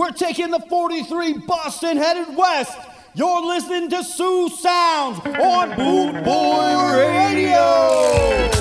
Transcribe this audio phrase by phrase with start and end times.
[0.00, 2.74] We're taking the 43 Boston headed west.
[3.12, 8.59] You're listening to Sue Sounds on Boot Boy Radio.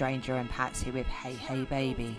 [0.00, 2.16] Stranger and Patsy with Hey Hey Baby.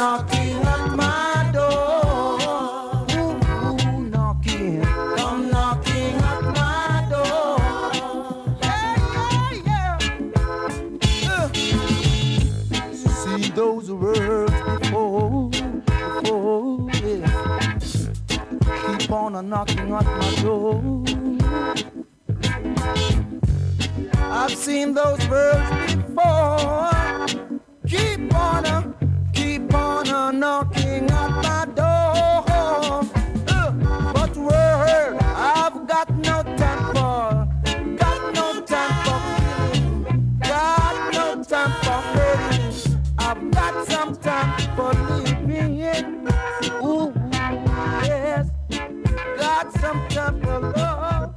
[0.00, 2.40] Knocking at my door.
[3.12, 3.36] Ooh,
[3.68, 4.82] ooh, knocking,
[5.16, 7.58] come knocking at my door.
[8.62, 8.96] Yeah,
[9.66, 9.98] yeah,
[11.22, 11.34] yeah.
[11.34, 11.48] Uh.
[13.22, 17.78] See those words before, before, yeah.
[18.86, 20.80] Keep on a knocking at my door.
[24.16, 26.88] I've seen those words before.
[27.86, 28.79] Keep on
[30.08, 33.04] a knocking at my door.
[33.48, 33.72] Uh,
[34.12, 39.20] but word, I've got no time for, got no time for
[40.40, 42.00] got no time for.
[43.18, 46.28] I've got some time for living.
[46.82, 47.12] Ooh,
[48.02, 48.50] yes,
[49.38, 51.34] got some time for love.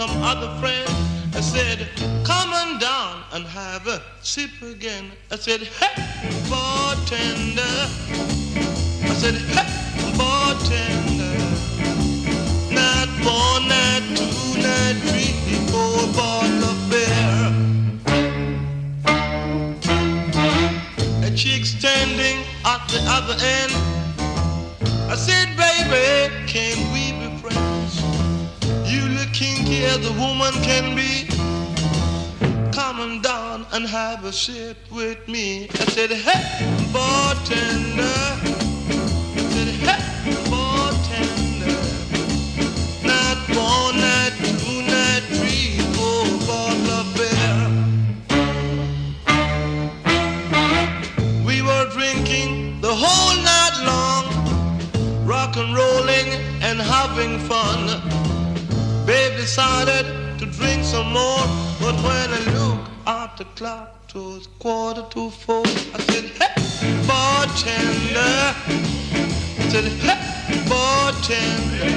[0.00, 0.88] Some other friends,
[1.36, 1.86] I said,
[2.24, 5.12] come on down and have a sip again.
[5.30, 5.94] I said, hey,
[6.48, 7.76] bartender.
[9.10, 9.68] I said, hey,
[10.16, 11.36] bartender.
[12.72, 15.36] Not one, not two, not three,
[15.68, 17.44] four bottle of beer.
[21.28, 23.72] a chick standing at the other end.
[25.12, 27.29] I said, baby, can we be
[29.40, 31.26] kinky as a woman can be.
[32.72, 35.66] Come on down and have a sip with me.
[35.70, 36.44] I said, hey,
[36.92, 38.20] bartender.
[39.34, 40.02] I said, hey,
[40.50, 41.80] bartender.
[43.02, 47.60] Not one, not two, not three, four bottle of beer.
[51.46, 54.24] We were drinking the whole night long,
[55.26, 56.28] rock and rolling
[56.60, 58.19] and having fun.
[59.20, 60.06] Babe decided
[60.38, 61.44] to drink some more,
[61.78, 65.62] but when I looked at the clock, it was quarter to four.
[65.94, 66.56] I said, hey,
[67.06, 68.40] bartender.
[69.60, 70.20] I said, hey,
[70.70, 71.90] bartender.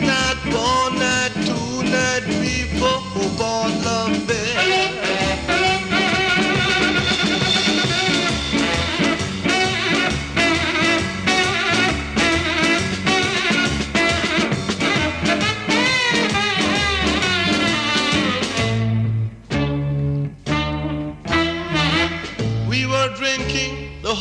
[0.00, 5.29] Not one, not two, not three, four bottle of beer.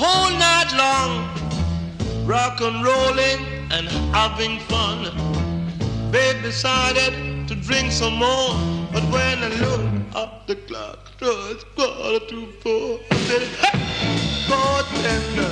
[0.01, 1.27] Whole night long,
[2.25, 3.39] rock and rolling
[3.69, 5.11] and having fun.
[6.09, 7.13] Babe decided
[7.49, 8.55] to drink some more,
[8.93, 12.99] but when I looked at the clock, it was quarter to four.
[13.11, 13.77] I said, hey,
[14.47, 15.51] bartender.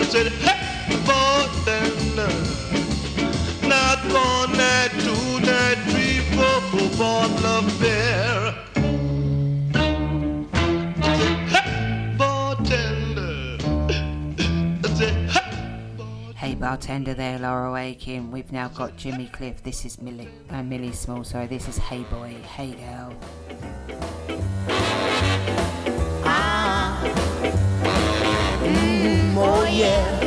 [0.00, 0.60] I said, hey,
[1.08, 2.34] bartender.
[3.66, 8.73] Not one, not two, not three, four, bottle of beer.
[16.64, 18.30] Bartender there, Laurel Aitken.
[18.30, 19.62] We've now got Jimmy Cliff.
[19.62, 21.46] This is Millie, uh, Millie Small, sorry.
[21.46, 23.14] This is Hey Boy, Hey Girl.
[26.24, 27.02] Ah.
[28.62, 30.20] Mm, oh yeah.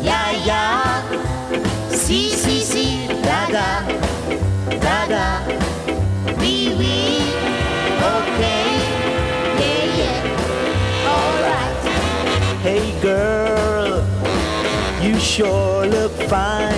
[0.00, 0.87] Yeah, yeah.
[16.28, 16.77] Fine.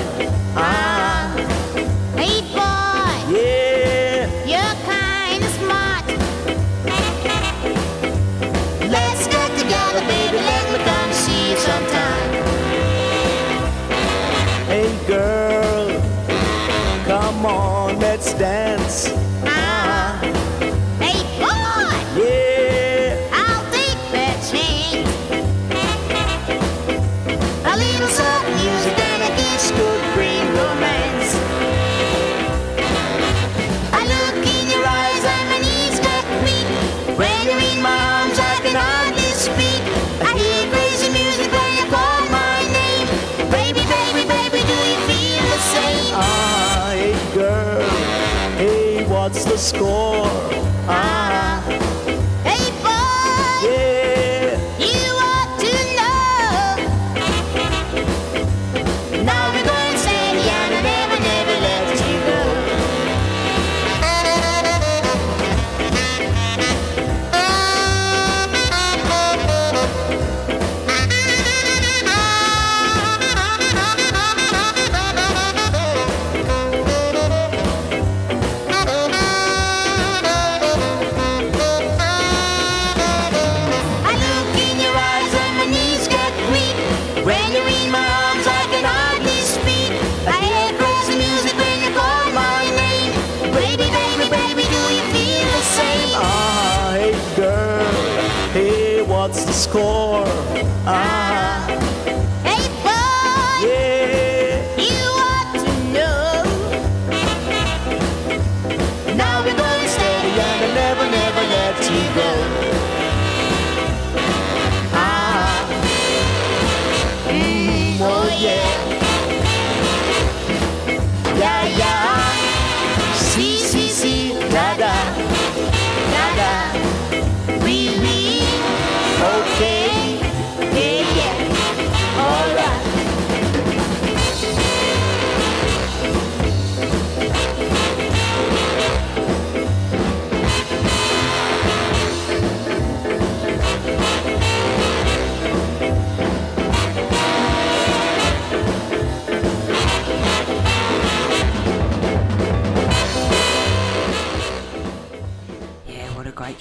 [49.72, 50.29] esconde.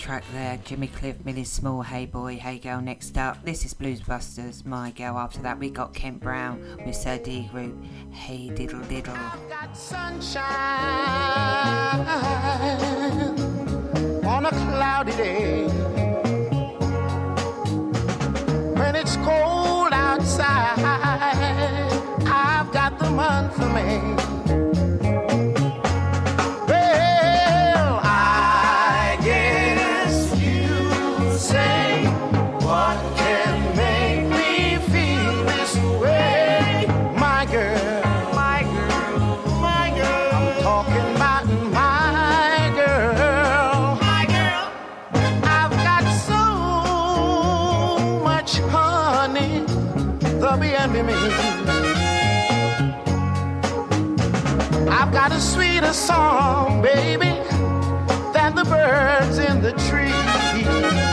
[0.09, 0.57] track there.
[0.65, 2.81] Jimmy Cliff, Millie Small, Hey Boy, Hey Girl.
[2.81, 4.65] Next up, this is Blues Busters.
[4.65, 5.15] My Girl.
[5.19, 7.77] After that, we got Kent Brown with Sir D Group,
[8.11, 9.13] Hey Diddle Diddle.
[9.13, 10.39] I've got sunshine
[14.25, 15.67] on a cloudy day
[18.79, 19.58] when it's cold.
[50.49, 51.13] trouble and me.
[54.89, 57.29] I've got a sweeter song, baby,
[58.33, 61.08] than the birds in the trees.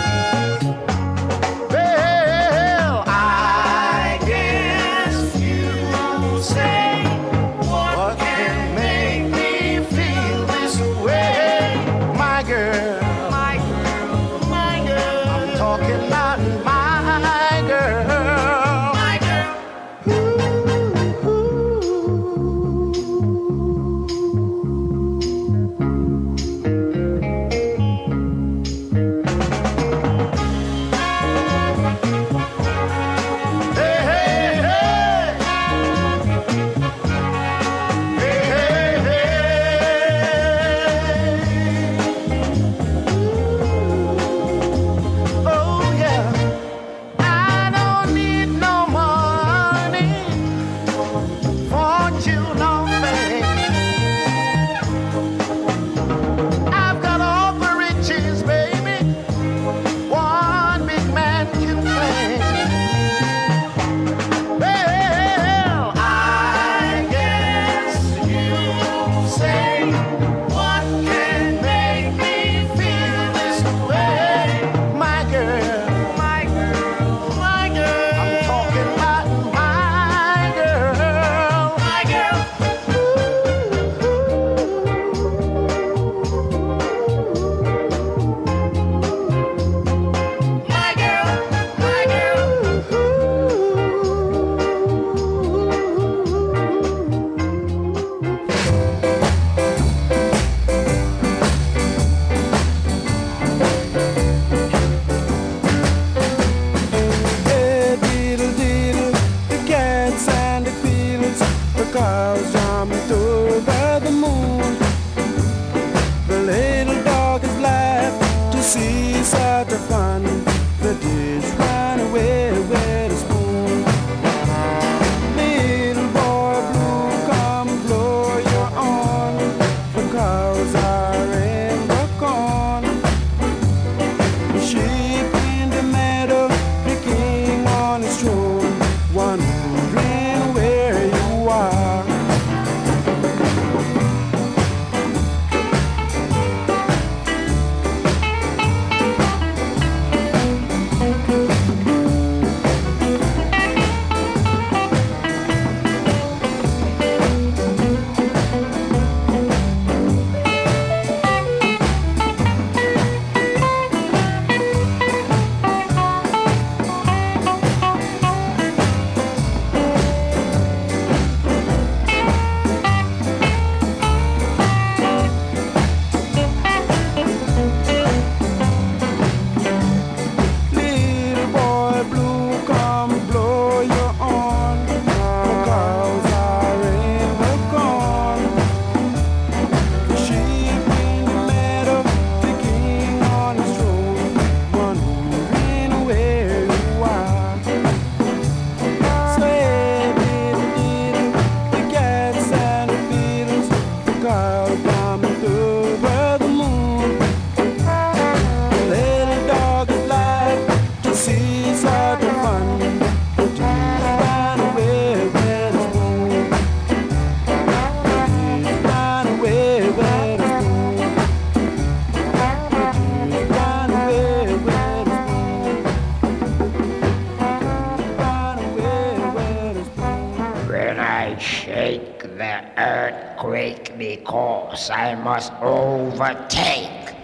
[234.36, 237.14] Because I must overtake.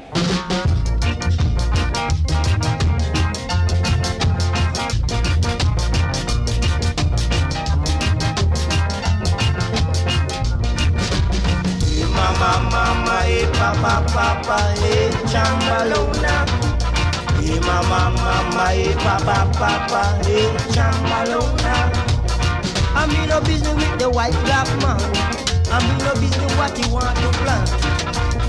[12.15, 16.35] Mama, mama, eh, papa, papa, eh, chambalona.
[17.45, 21.75] Eh, mama, mama, eh, papa, papa, eh, chambalona.
[22.95, 25.42] I'm in no business with the white black man.
[25.73, 27.65] I'm in no business what he want to plant.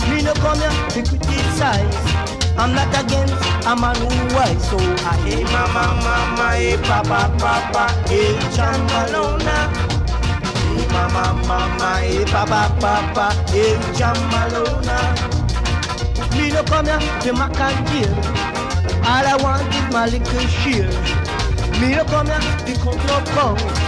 [0.09, 1.95] Me no come here to criticize.
[2.59, 3.33] I'm not against
[3.65, 4.59] a man who wise.
[4.69, 9.71] So I hey mama, mama, hey papa, papa, hey chambalona.
[10.67, 14.99] Hey mama, mama, hey papa, papa, hey chambalona.
[16.35, 18.13] Me no come here to mac and deal.
[19.07, 20.91] All I want is my little share.
[21.79, 23.82] Me no come here to cut no.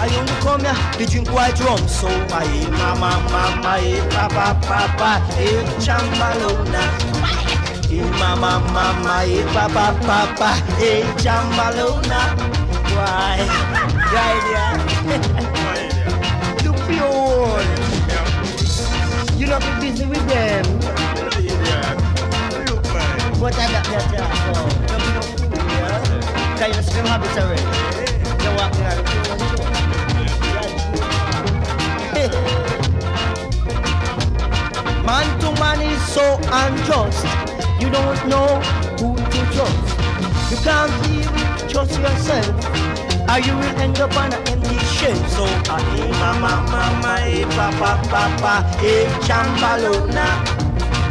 [0.00, 1.88] I only come here to drink white rum.
[1.88, 6.82] So I hey mama, mama, hey papa, papa, hey chambalona.
[7.86, 12.20] Hey mama, mama, hey papa, papa, hey chambalona.
[12.94, 13.38] Why?
[14.14, 14.76] Right there.
[16.62, 17.62] You pure.
[19.38, 20.64] You not be busy with them.
[23.40, 24.52] But I got that job, so
[24.88, 26.58] don't be no fool, yeah?
[26.58, 27.62] Cause you still already.
[28.42, 28.96] You're walking out
[29.38, 29.47] the
[35.04, 37.24] Man to man is so unjust.
[37.80, 38.60] You don't know
[38.98, 39.86] who to trust.
[40.50, 42.48] You can't even trust yourself.
[43.30, 45.16] Or you will end up on an empty shell.
[45.28, 50.26] So, ah, hey, mama, mama, hey, papa, papa, hey, chambalona.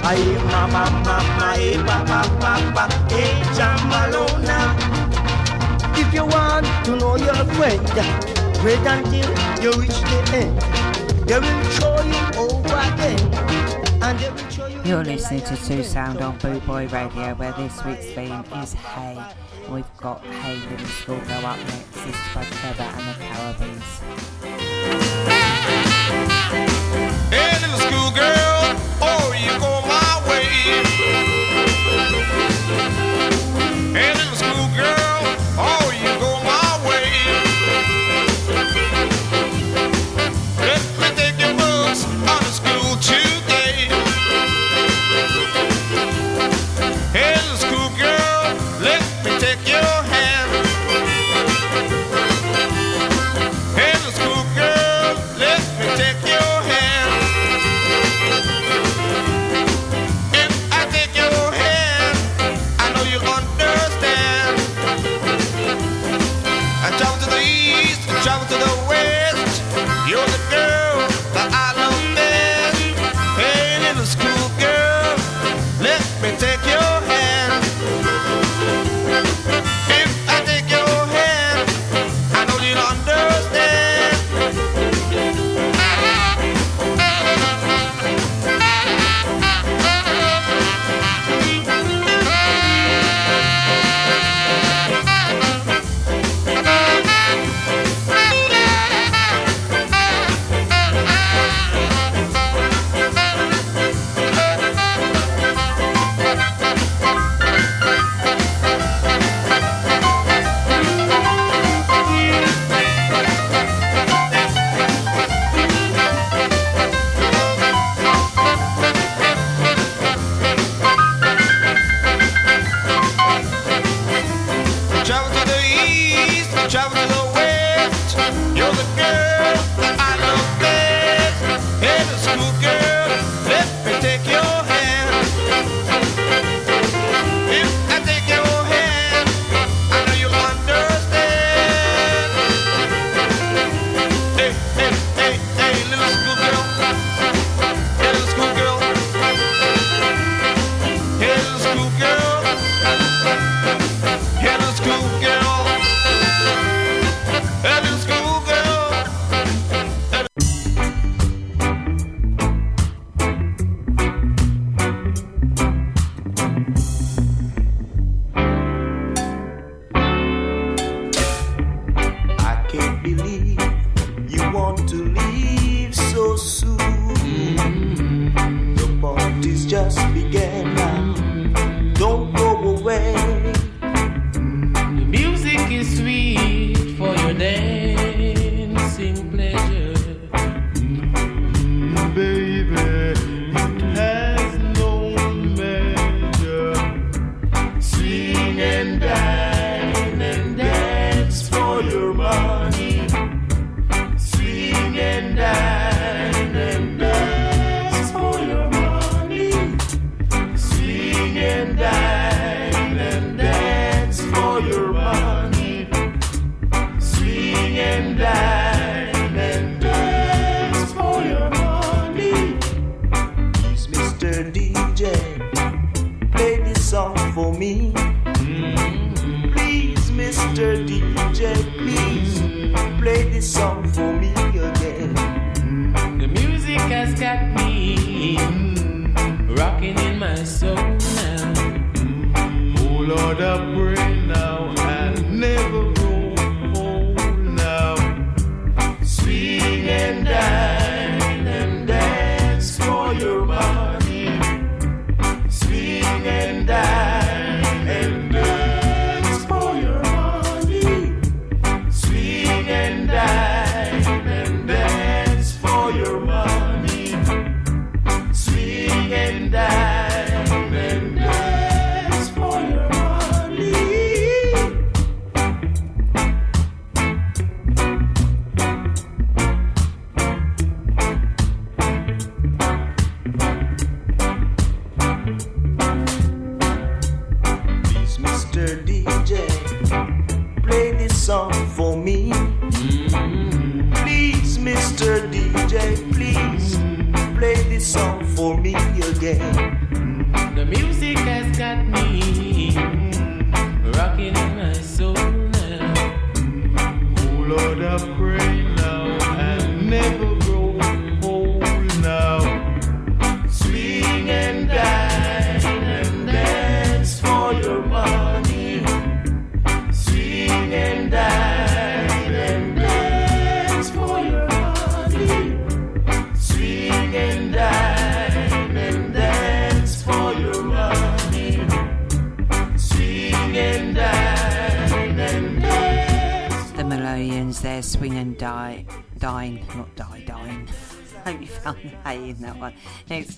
[0.03, 4.59] Ay, mama, mama, hey, papa, papa, hey, chambalona.
[5.97, 7.87] If you want to know your friend,
[8.63, 9.29] wait until
[9.61, 10.57] you reach the end.
[11.27, 13.19] They will show you over again.
[14.01, 17.51] And they will show you You're listening to Two Sound on Boot Boy Radio, where
[17.51, 19.17] this week's theme is Hey.
[19.65, 21.91] And we've got Hey Little School Go up next.
[21.95, 23.99] This is by Trevor and the Caribbees.
[27.29, 30.47] Hey, little schoolgirl, oh, you go my way.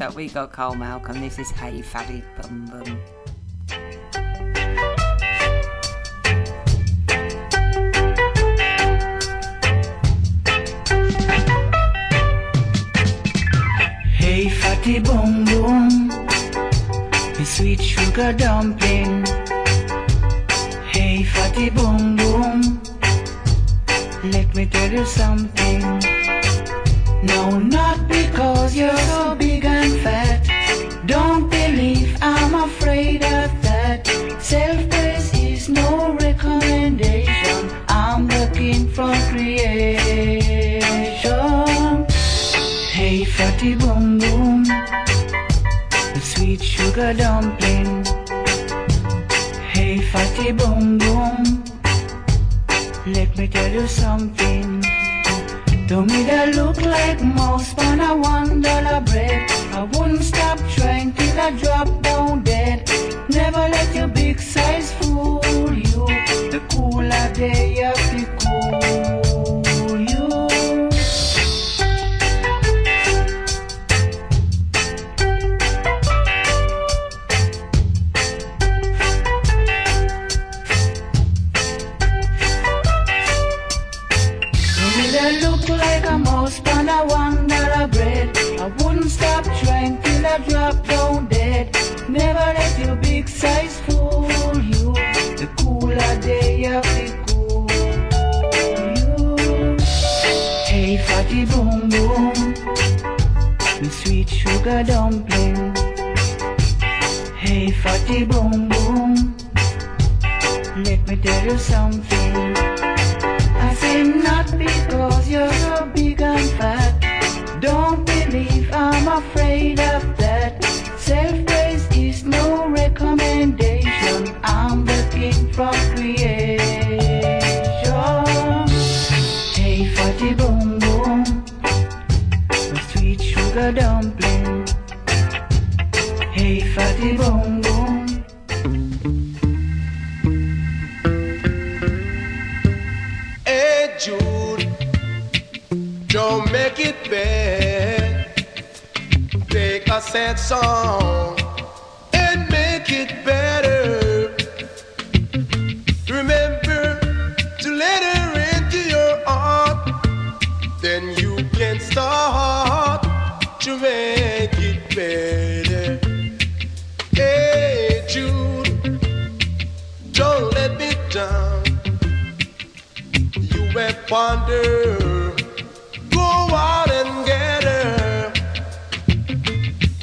[0.10, 1.22] But we got Carl Malcolm.
[1.22, 3.29] This is Hey Fatty Bum Bum.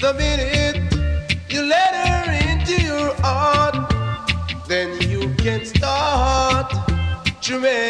[0.07, 0.95] The minute
[1.49, 3.75] you let her into your heart,
[4.69, 6.73] then you can start
[7.43, 7.86] to make.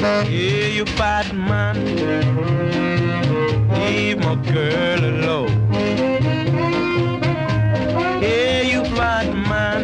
[0.00, 0.22] Yeah,
[0.68, 1.74] you bad man,
[3.74, 5.72] leave my girl alone.
[8.22, 9.82] Yeah, you bad man,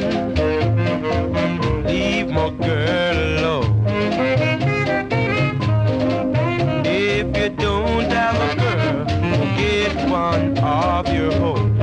[1.84, 3.86] leave my girl alone.
[6.86, 9.04] If you don't have a girl,
[9.56, 11.76] get one of your own.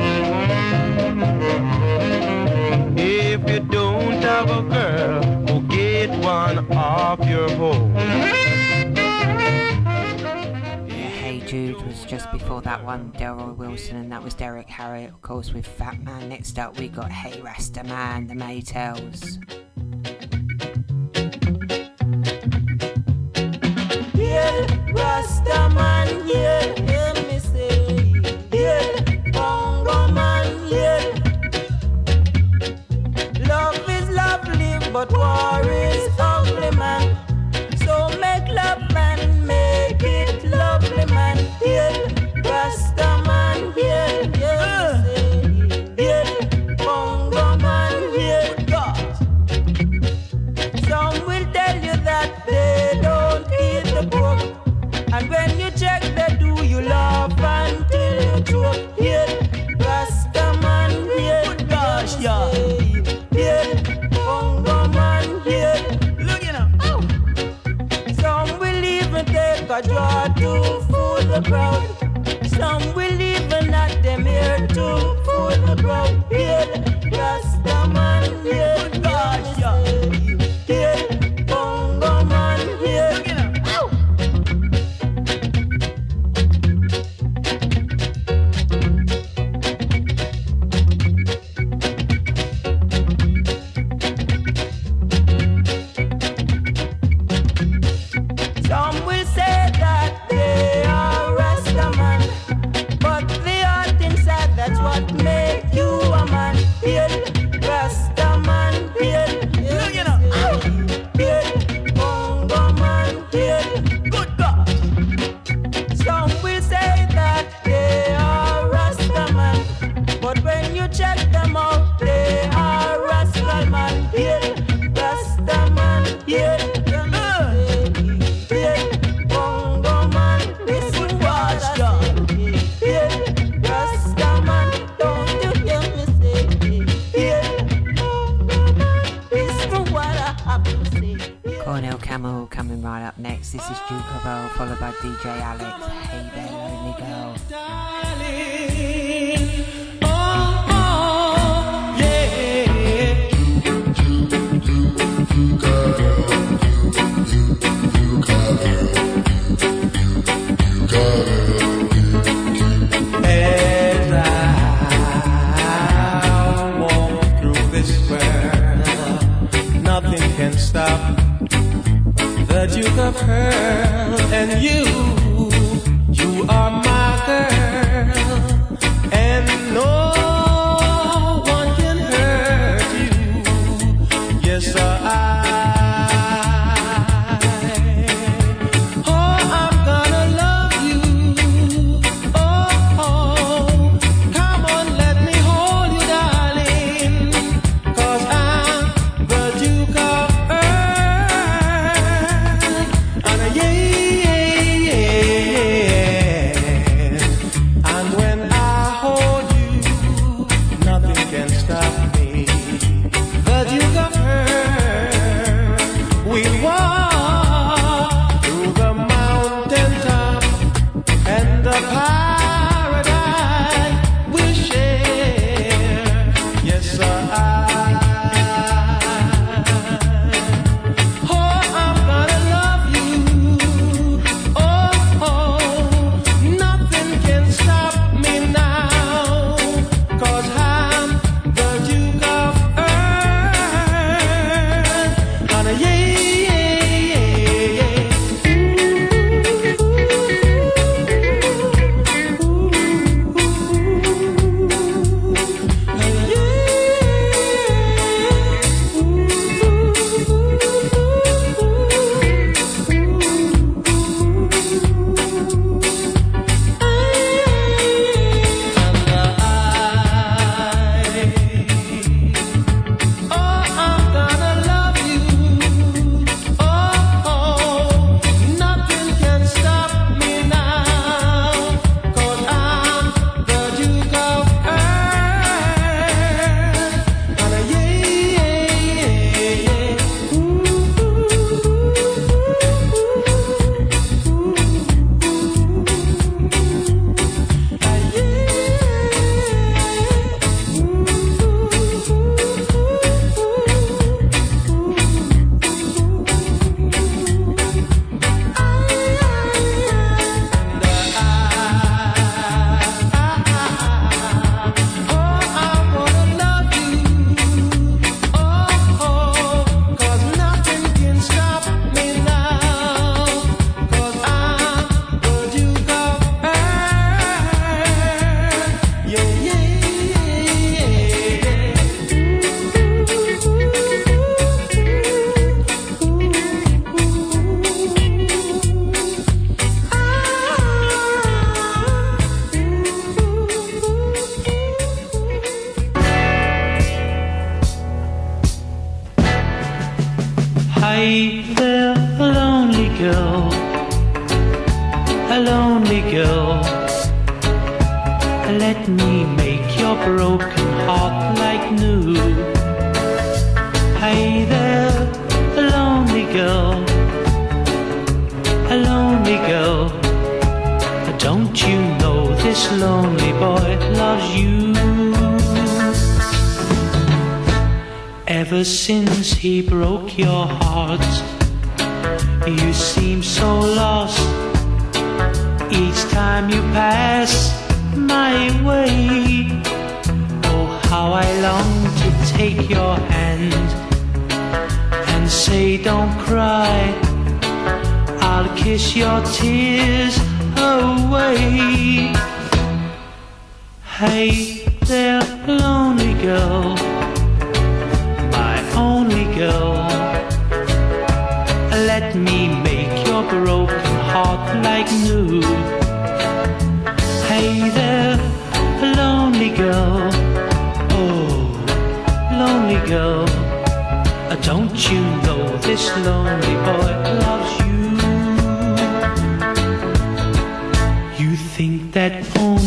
[2.98, 7.91] If you don't have a girl, get one of your own.
[11.52, 15.52] Jude was just before that one, Delroy Wilson, and that was Derrick Harriott, of course,
[15.52, 16.30] with Fat Man.
[16.30, 19.36] Next up, we got Hey Rasta Man, the Maytals.
[24.16, 26.91] Yeah, Rasta Man, yeah.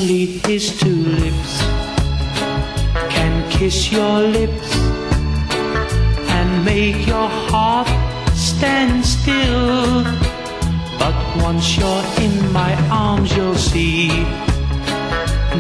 [0.04, 1.62] Only his two lips
[3.14, 4.76] can kiss your lips
[6.36, 7.88] and make your heart
[8.34, 10.04] stand still.
[10.98, 14.08] But once you're in my arms, you'll see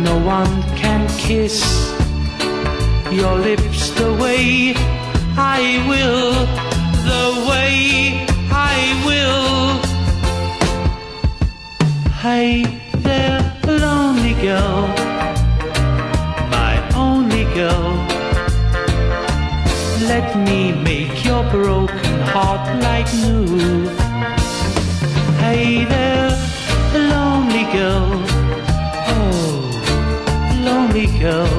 [0.08, 1.58] no one can kiss
[3.10, 4.74] your lips the way
[5.36, 6.32] I will,
[7.10, 8.76] the way I
[9.06, 9.44] will.
[12.20, 12.83] Hey
[14.44, 14.88] girl,
[16.58, 17.92] my only girl.
[20.12, 23.88] Let me make your broken heart like new.
[25.42, 26.30] Hey there,
[27.10, 28.10] lonely girl,
[29.14, 29.56] oh,
[30.66, 31.56] lonely girl.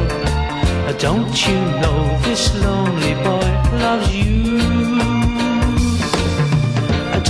[1.00, 3.50] Don't you know this lonely boy
[3.84, 4.60] loves you?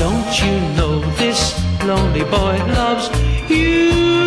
[0.04, 1.42] Don't you know this
[1.90, 3.08] lonely boy loves
[3.50, 4.25] you?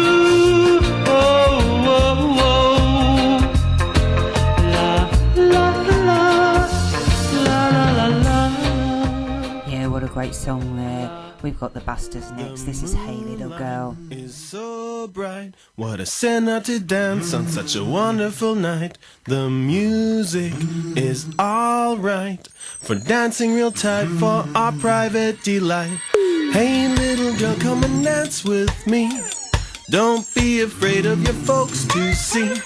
[10.19, 11.09] Great song there.
[11.43, 12.65] We've got the Busters next.
[12.65, 13.97] This is Hey Little Girl.
[14.11, 15.53] is so bright.
[15.77, 18.99] What a sinner to dance on such a wonderful night.
[19.27, 20.53] The music
[20.97, 26.01] is alright for dancing real tight for our private delight.
[26.53, 29.23] Hey, little girl, come and dance with me.
[29.89, 32.61] Don't be afraid of your folks to see.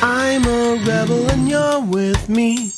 [0.00, 2.70] I'm a rebel and you're with me.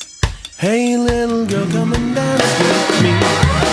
[0.57, 3.70] Hey, little girl, come and dance with me.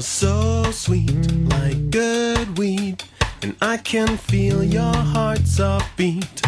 [0.00, 3.04] So sweet, like good weed,
[3.42, 5.60] and I can feel your heart's
[5.94, 6.42] beat.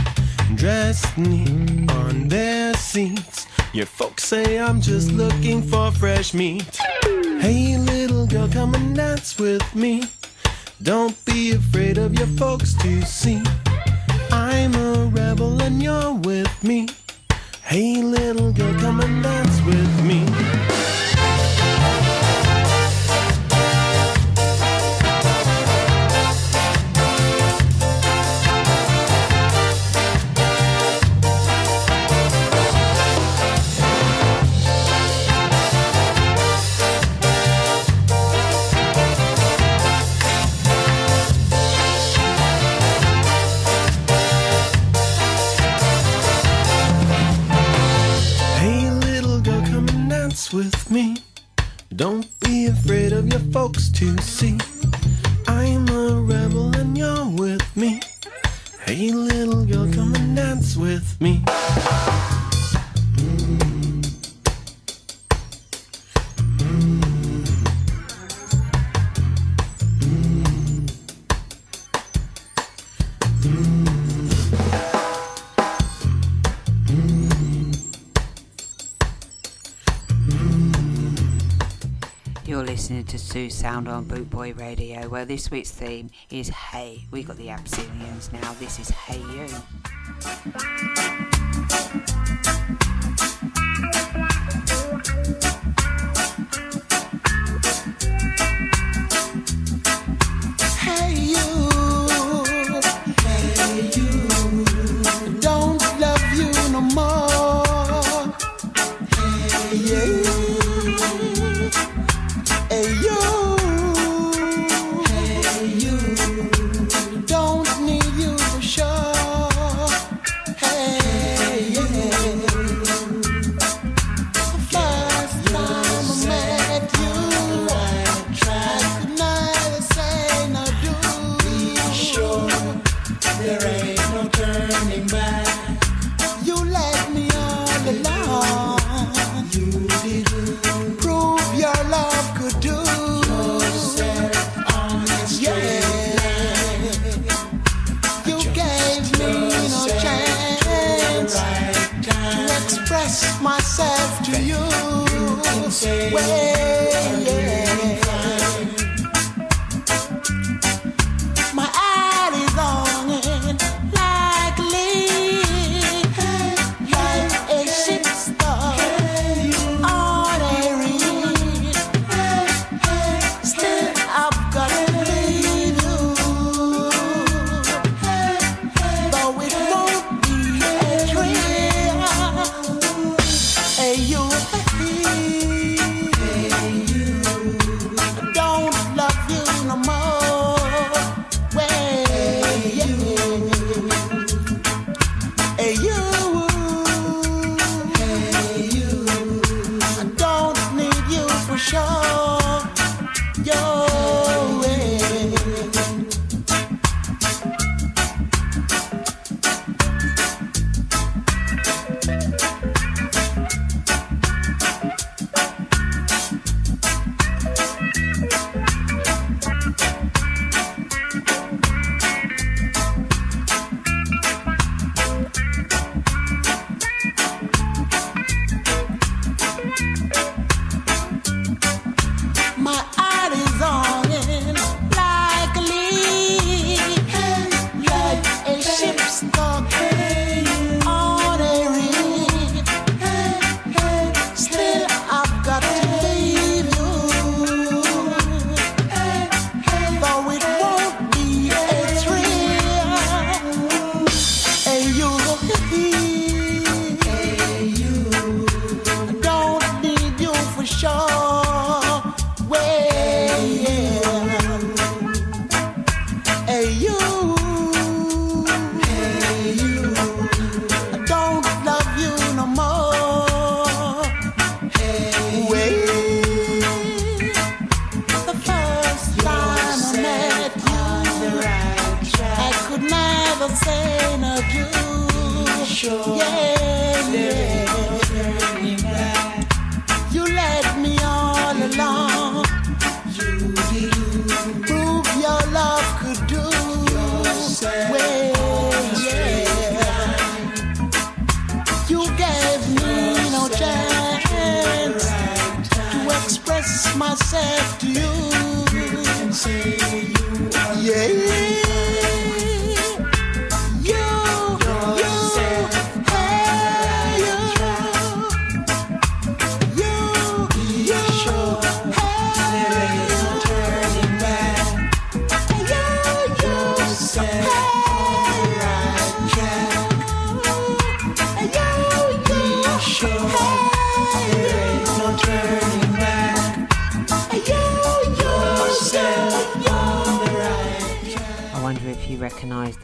[0.55, 3.47] Dressed neat on their seats.
[3.75, 6.79] Your folks say I'm just looking for fresh meat.
[7.41, 10.05] Hey, little girl, come and dance with me.
[10.83, 13.43] Don't be afraid of your folks to see.
[14.31, 16.89] I'm a rebel and you're with me.
[17.63, 20.42] Hey, little girl, come and dance with me.
[50.53, 51.17] With me.
[51.95, 54.59] Don't be afraid of your folks to see.
[55.47, 58.01] I'm a rebel and you're with me.
[58.85, 61.43] Hey, little girl, come and dance with me.
[82.93, 85.09] Listening to Sue Sound on Bootboy Radio.
[85.09, 87.07] Well, this week's theme is Hey.
[87.11, 88.53] We got the Abyssinians now.
[88.55, 89.49] This is hey you,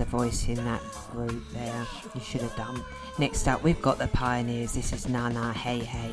[0.09, 0.83] voice in that
[1.13, 1.87] group there.
[2.15, 2.83] You should have done.
[3.19, 4.73] Next up, we've got the Pioneers.
[4.73, 6.13] This is Nana Hey Hey.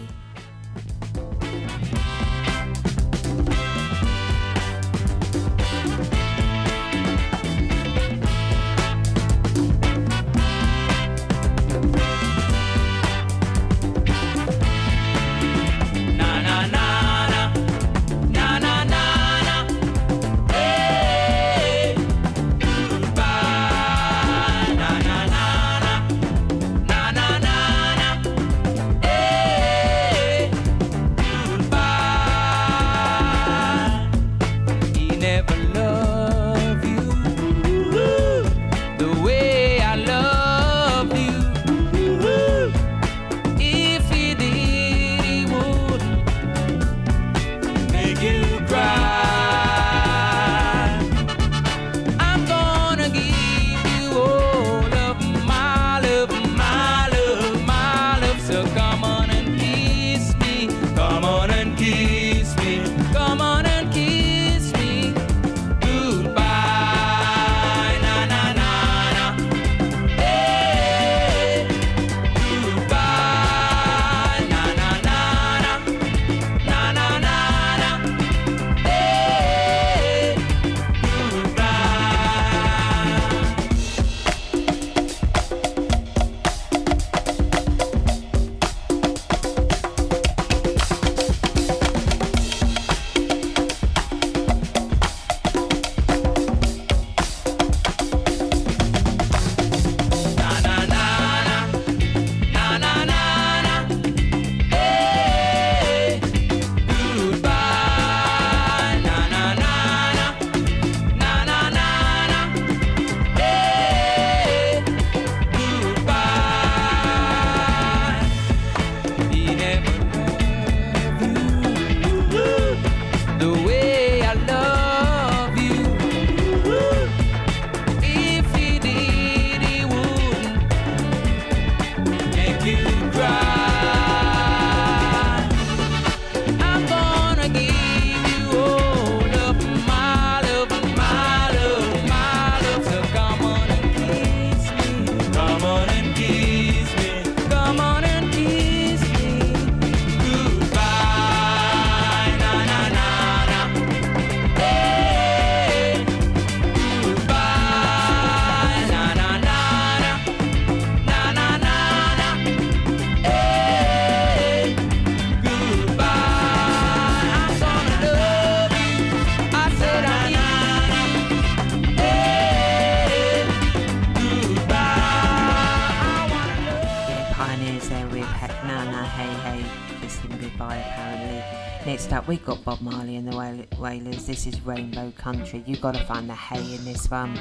[182.66, 184.26] Bob Marley and the Wailers.
[184.26, 185.64] This is Rainbow Country.
[185.68, 187.36] You gotta find the hay in this one.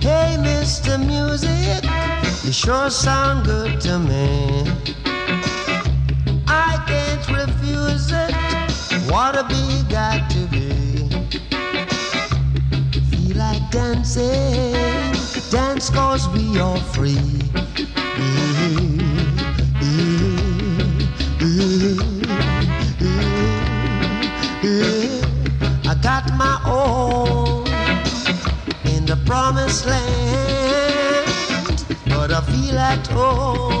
[0.00, 1.04] Hey, Mr.
[1.04, 1.82] Music,
[2.44, 5.01] you sure sound good to me.
[15.52, 17.18] dance cause we are free.
[25.84, 27.66] I got my own
[28.94, 31.26] in the promised land,
[32.06, 33.71] but I feel at home.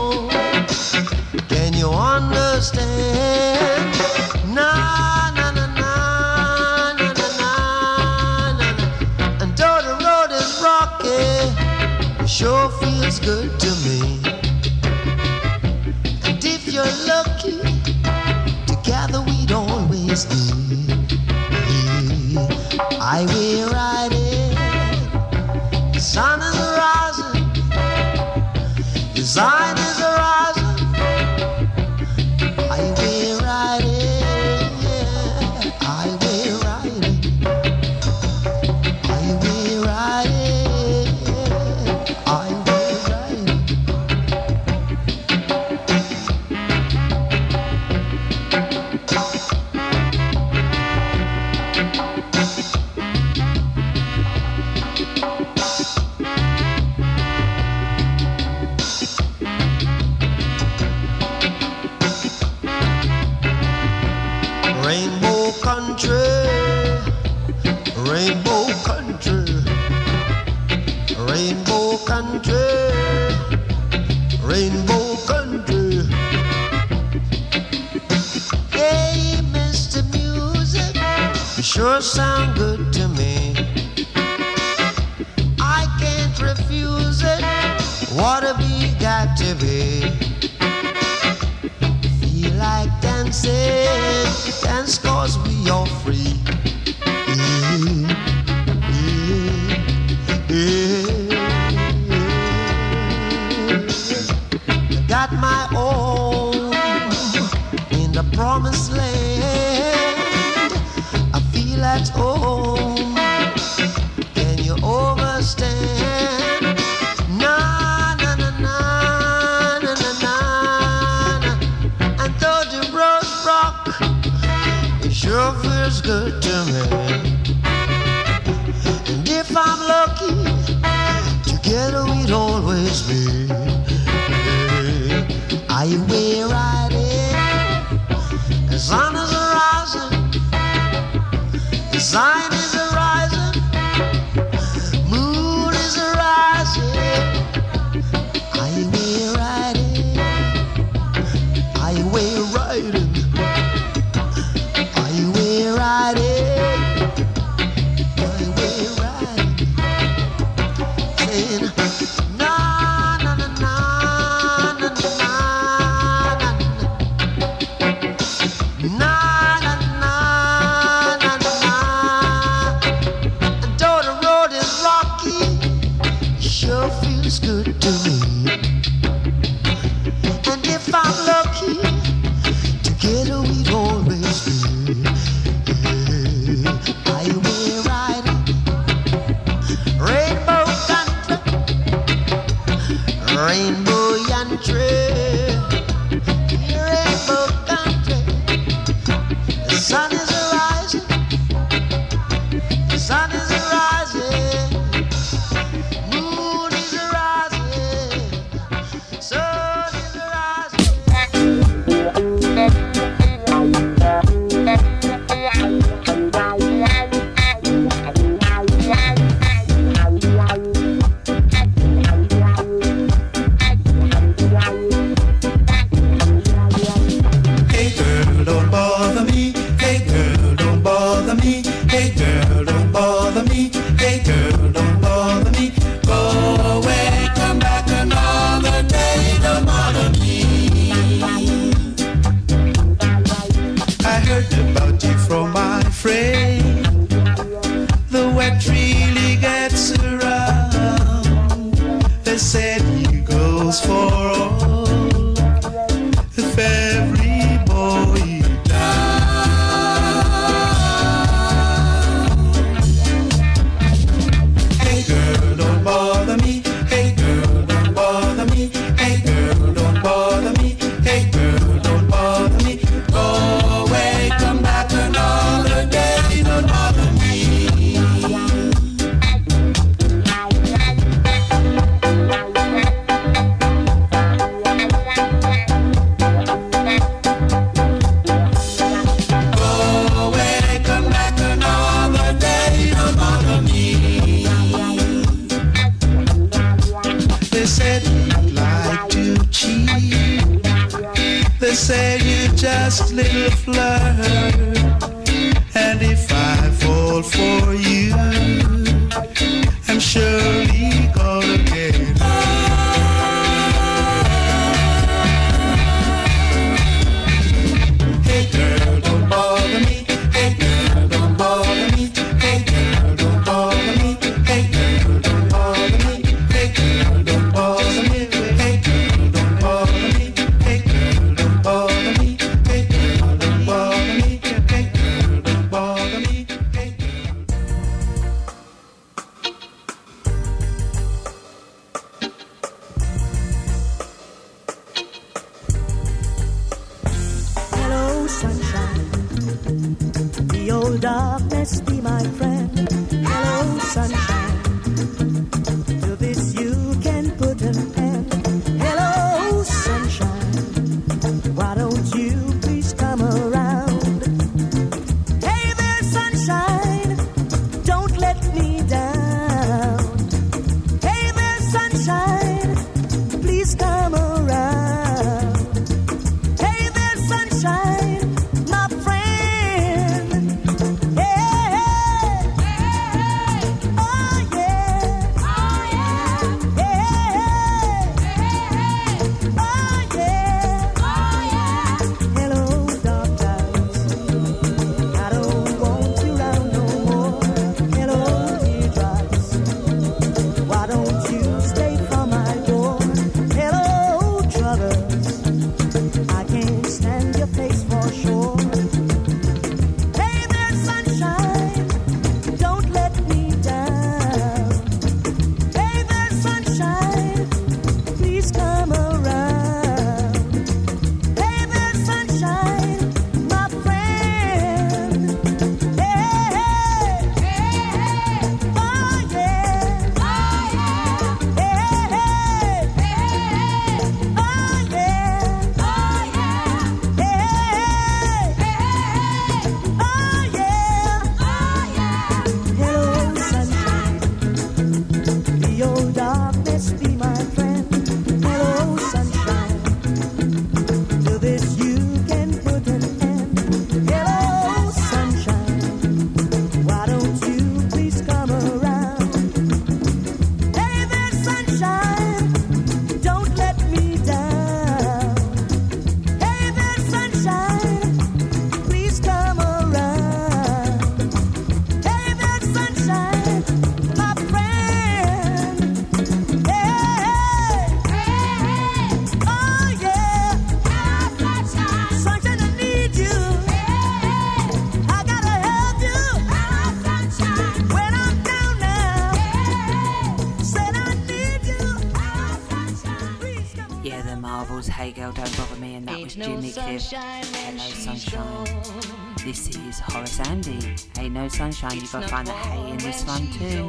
[501.52, 503.86] sunshine, you've got to find the hay in this one too.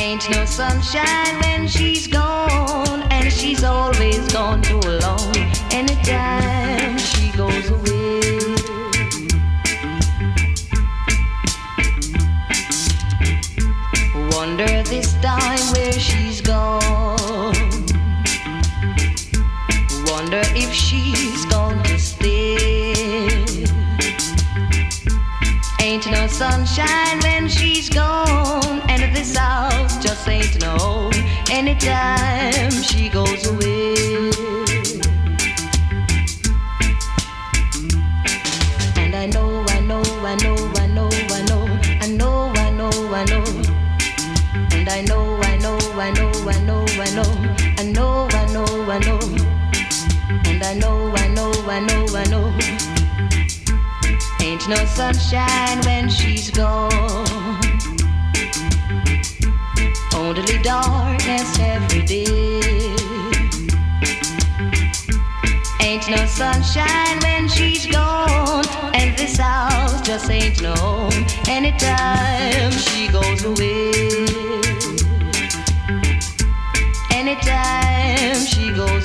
[0.00, 5.36] Ain't no sunshine when she's gone, and she's always gone too long.
[5.70, 6.37] Anytime.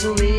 [0.06, 0.32] We.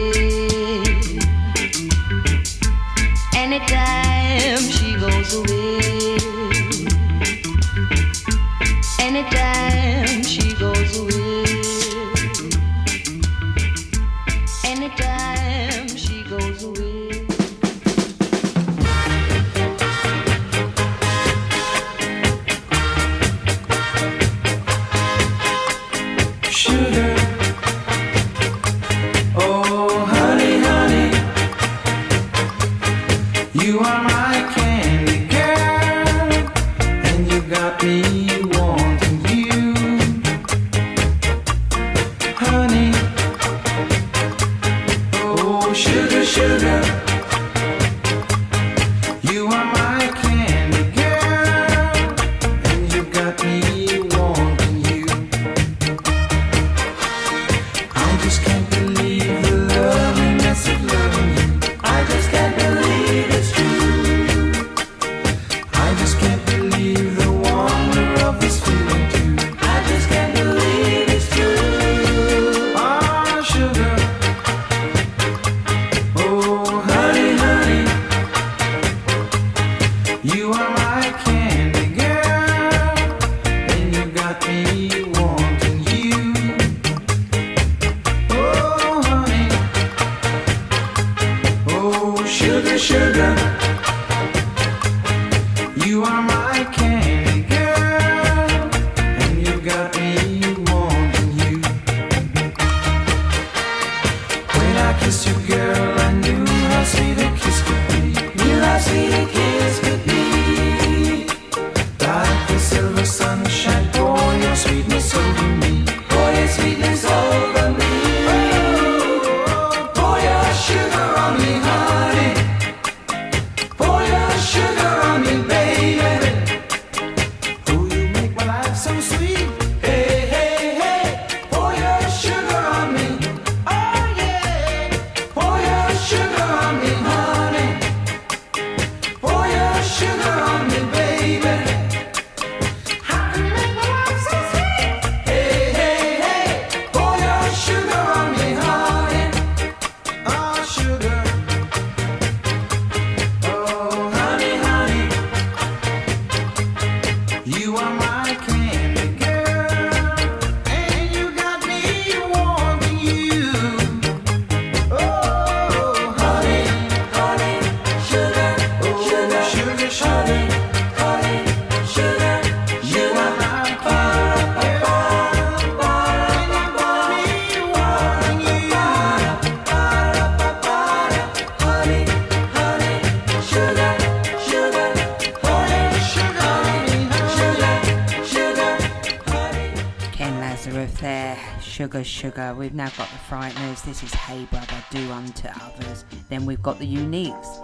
[196.65, 197.64] Got the Uniques.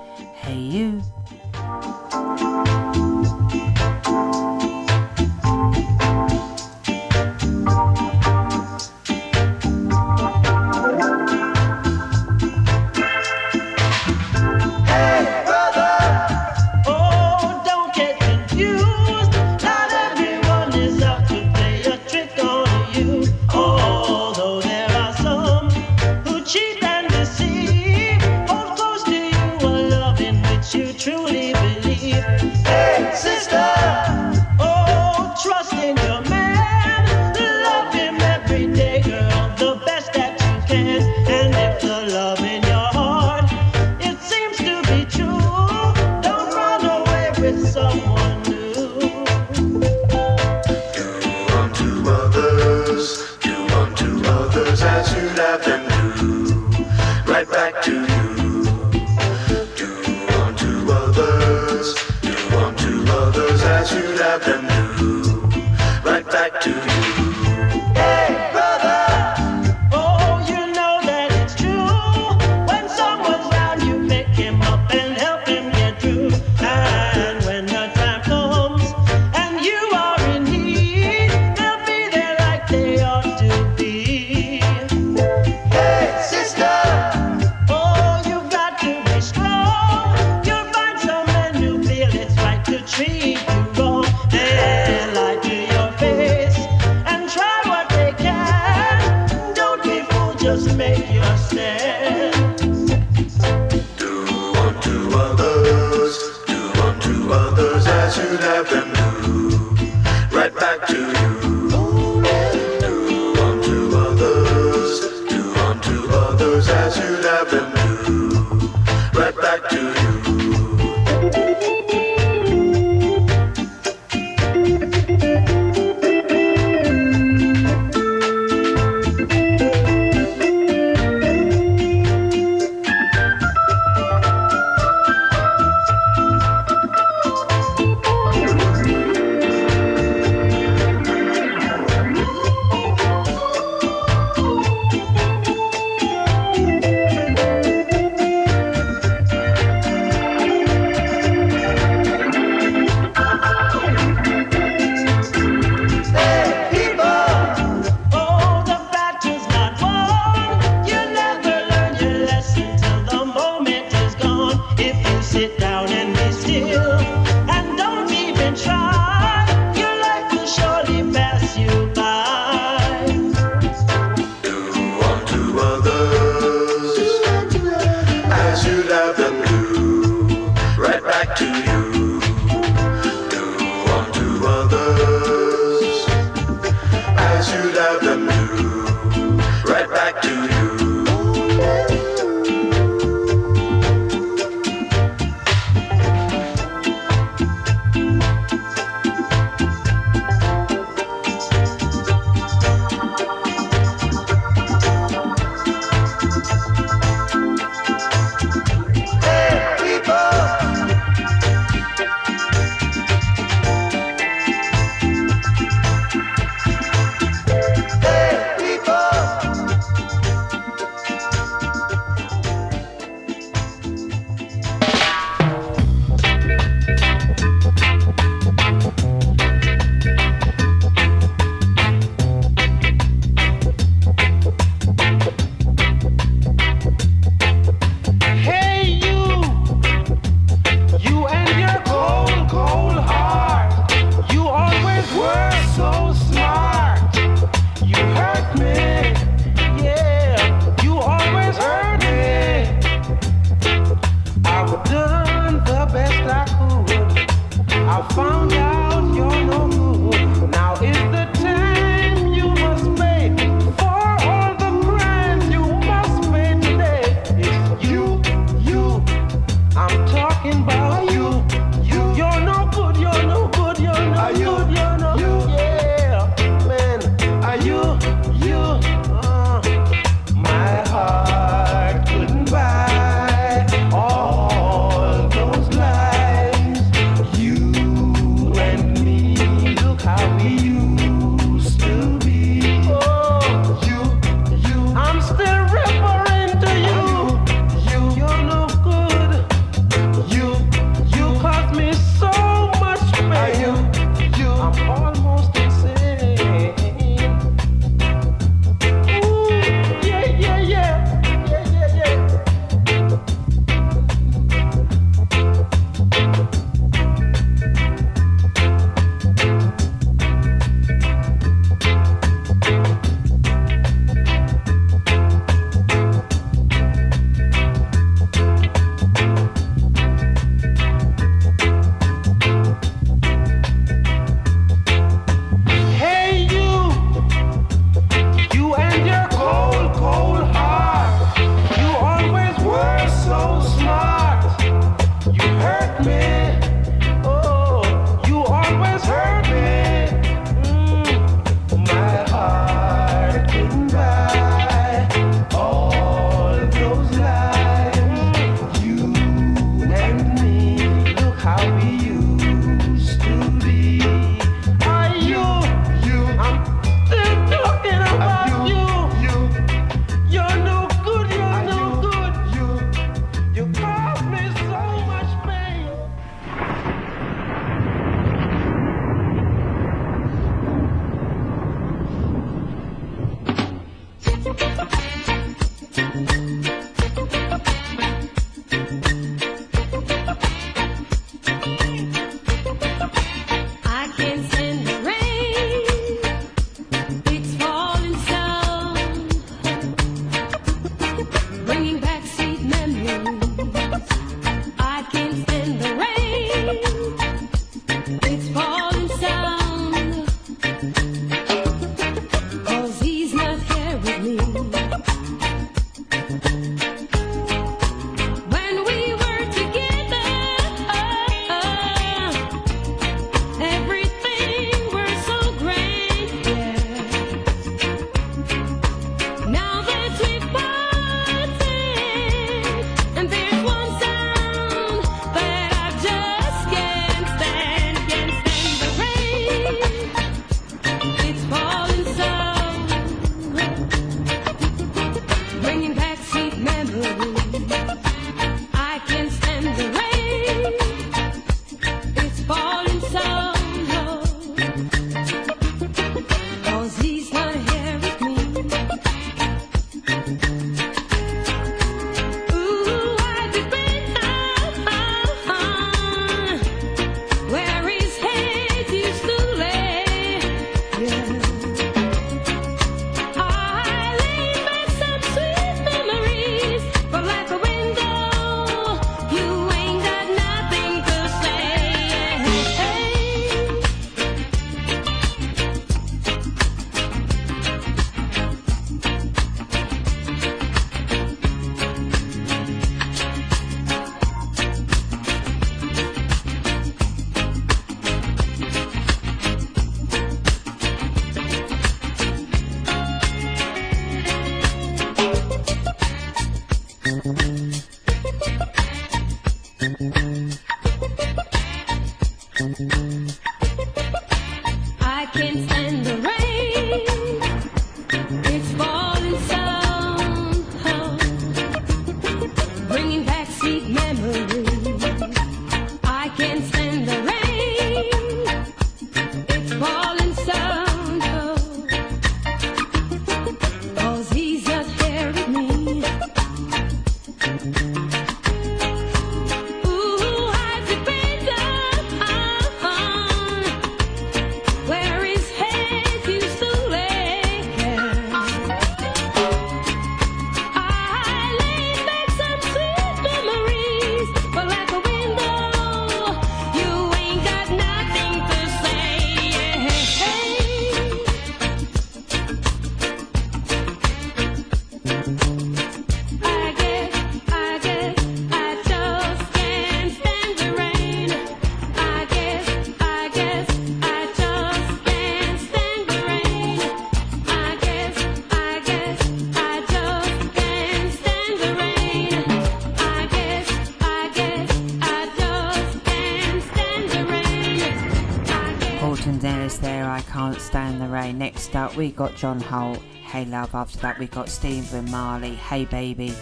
[592.01, 592.97] we got John Holt.
[593.27, 596.35] Hey Love, after that we got Stephen Marley, Hey Baby,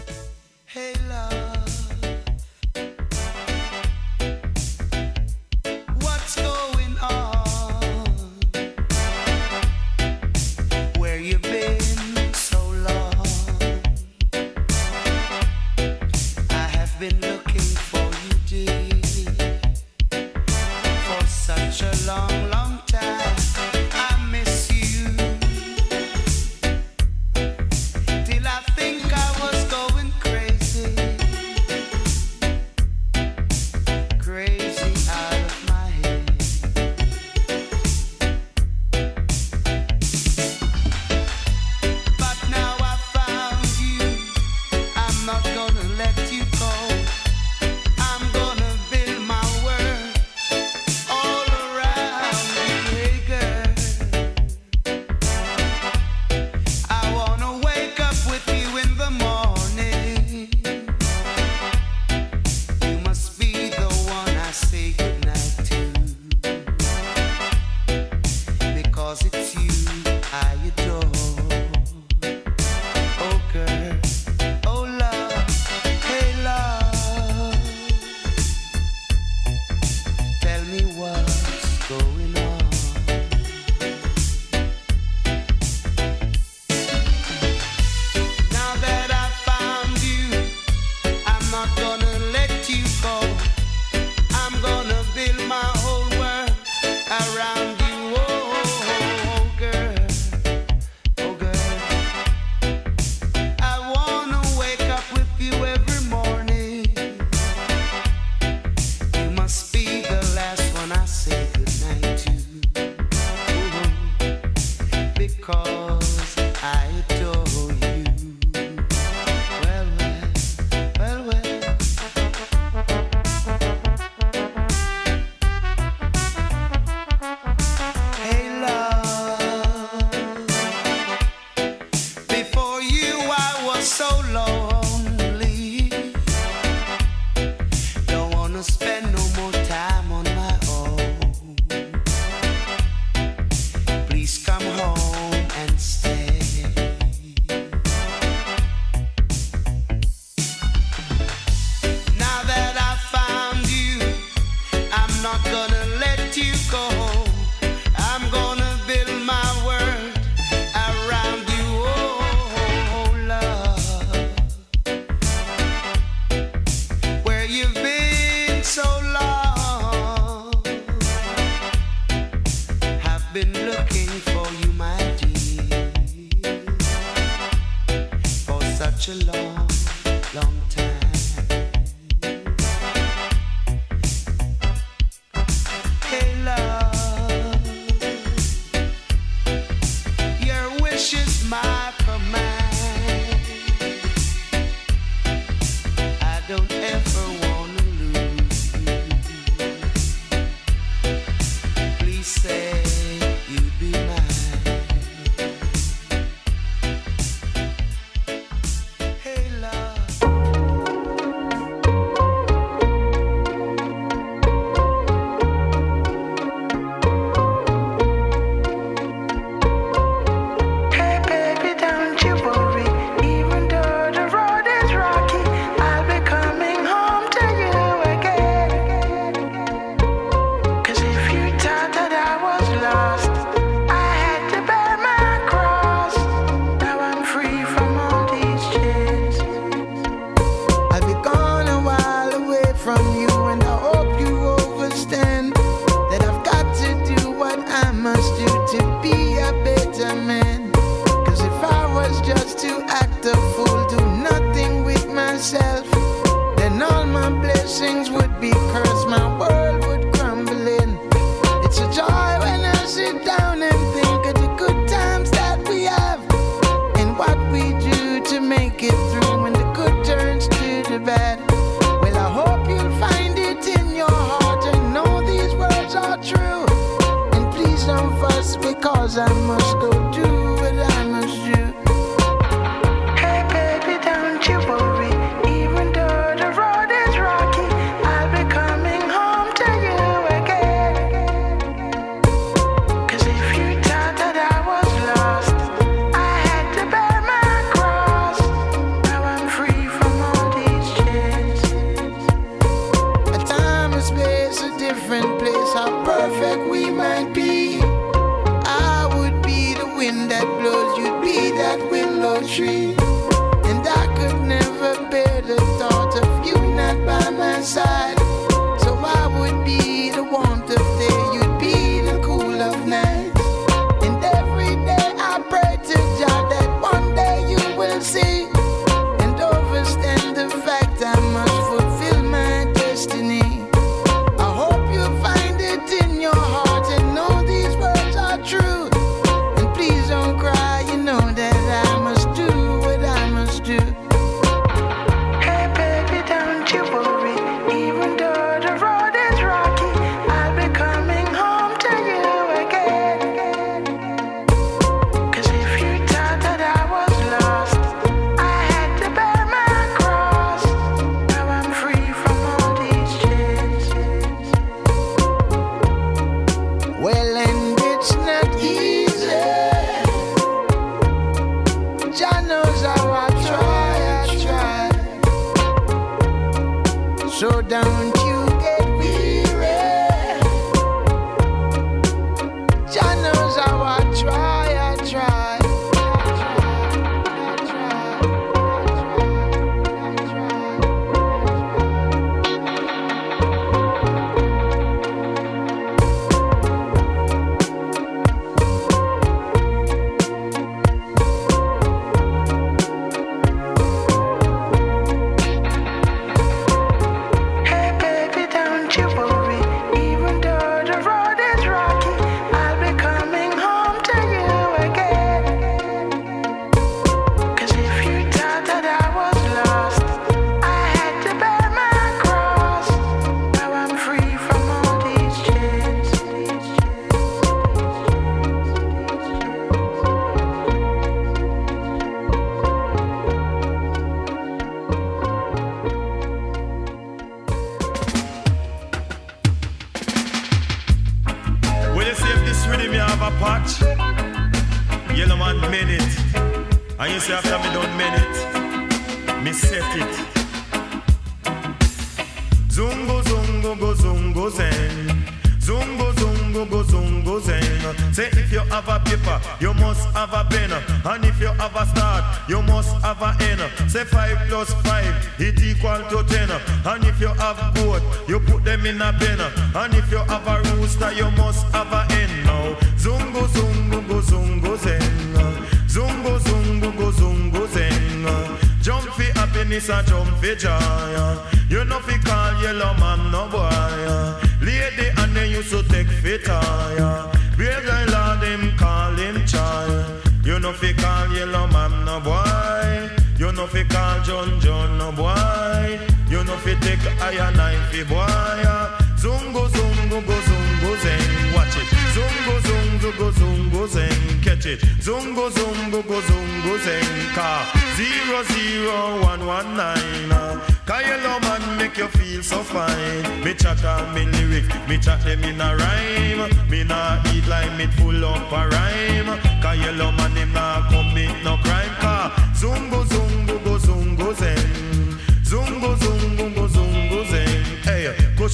[304.89, 305.57] different place.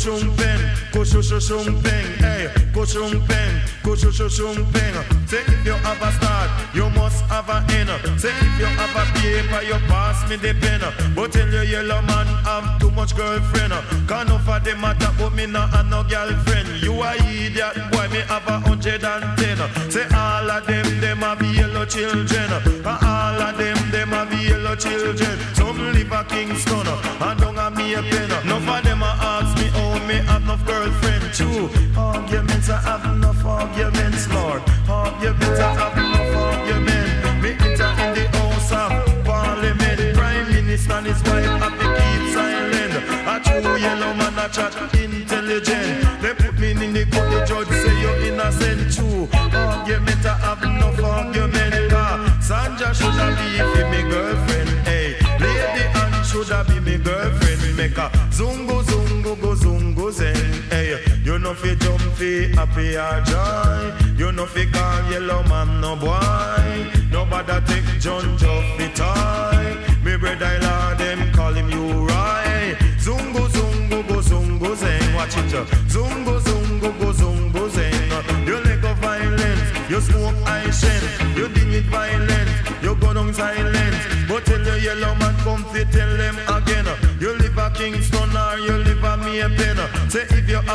[0.05, 0.61] shum pen,
[0.93, 4.95] go show shum pen, hey, go shum pen, go show shum pen.
[5.27, 7.89] Say if you have a start, you must have an end.
[8.21, 10.83] Say if you have a paper, you pass me the pen.
[11.15, 13.73] But tell your yellow man have too much girlfriend.
[14.07, 16.69] Can't offer the matter, but me not have no girlfriend.
[16.83, 19.59] You a idiot, boy, me have a hundred and ten.
[19.91, 22.51] Say all of them, them have yellow children.
[22.85, 25.39] All of them, them have yellow children.
[25.55, 28.29] Some live a Kingston, and don't have me a pen.
[28.47, 31.69] None of them are me how me have enough girlfriend too.
[31.99, 34.63] Arguments, I have enough arguments, Lord.
[34.89, 37.43] Arguments, I have enough arguments.
[37.43, 40.17] Me enter in the house of parliament.
[40.17, 42.95] Prime Minister and his wife have to keep silent.
[43.33, 46.23] A true yellow man, a chat intelligent.
[46.23, 49.29] They put me in the court, the judge say you're innocent too.
[49.33, 51.93] Argument, I have enough argument.
[51.93, 55.17] Ah, Sanja should have be me girlfriend, hey.
[55.41, 57.77] Lady Anne should have be me girlfriend.
[57.77, 58.94] Make a zungo zungo
[60.15, 60.35] zen.
[60.71, 64.17] Hey, you know fi jump fi happy or joy.
[64.17, 66.91] You know fi call yellow man no boy.
[67.11, 69.65] Nobody take John Joff fi toy.
[70.05, 72.77] Me brother Lord them call him you right.
[72.99, 75.15] Zungo zungo go zungo zen.
[75.15, 75.53] Watch it.
[75.89, 77.95] Zungo zungo go zungo zen.
[78.47, 79.91] You like a violence.
[79.91, 81.03] You smoke ice shen.
[81.37, 82.51] You deal with violence.
[82.83, 83.97] You go down silent.
[84.29, 86.87] But tell your yellow man come fi tell them again.
[87.21, 88.24] You live a Kingston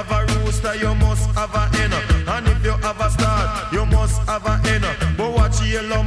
[0.04, 1.92] have a rooster, you must have a hen.
[2.28, 4.84] And if you have a star, you must have a hen.
[5.18, 6.04] But watch yellow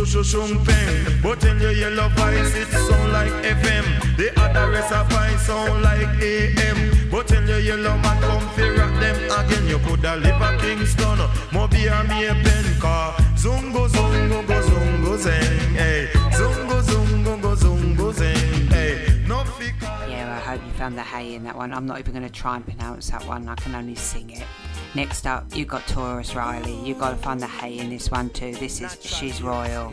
[0.00, 4.16] But in your yellow voice it sound like FM.
[4.16, 7.10] The other rest of sound like AM.
[7.10, 9.68] But in your yellow man come fi rock them again.
[9.68, 11.18] You coulda live a Kingston,
[11.52, 13.12] me a pen car.
[13.36, 15.76] Zungo zungo go zungo zeng.
[15.76, 18.72] Hey, zungo zungo go zungo zeng.
[18.72, 19.70] Hey, no fi
[20.08, 21.74] Yeah, I hope you found the hay in that one.
[21.74, 23.46] I'm not even going to try and pronounce that one.
[23.48, 24.46] I can only sing it.
[24.92, 26.74] Next up, you got Tarrus Riley.
[26.84, 28.52] You got to find the hay in this one too.
[28.54, 29.92] This is She's Royal.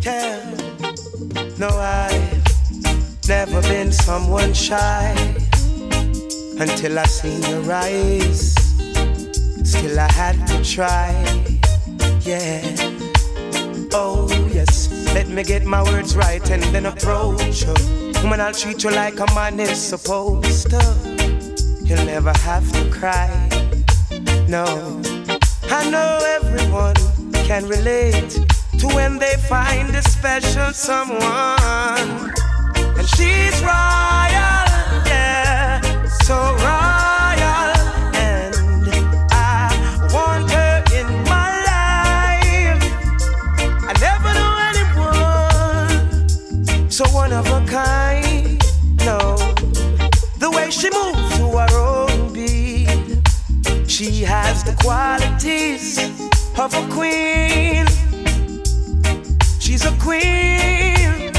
[0.00, 0.42] Yeah.
[1.58, 5.14] No, I've never been someone shy
[6.58, 8.54] until I seen your eyes.
[9.62, 11.12] Still, I had to try.
[12.22, 12.60] Yeah.
[13.92, 14.90] Oh, yes.
[15.14, 17.74] Let me get my words right and then approach you.
[18.20, 21.21] Woman, I'll treat you like a man is supposed to.
[21.94, 23.28] You'll never have to cry.
[24.48, 24.64] No.
[25.64, 26.94] I know everyone
[27.44, 28.30] can relate
[28.78, 31.20] to when they find a special someone.
[32.96, 34.64] And she's royal,
[35.04, 35.82] yeah,
[36.22, 36.91] so royal.
[54.02, 55.96] She has the qualities
[56.58, 57.86] of a queen.
[59.60, 61.30] She's a queen.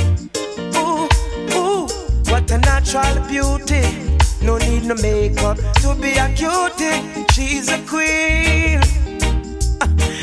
[0.77, 1.09] Ooh,
[1.57, 1.87] ooh,
[2.31, 3.83] what a natural beauty.
[4.41, 7.25] No need no makeup to be a cutie.
[7.33, 8.79] She's a queen.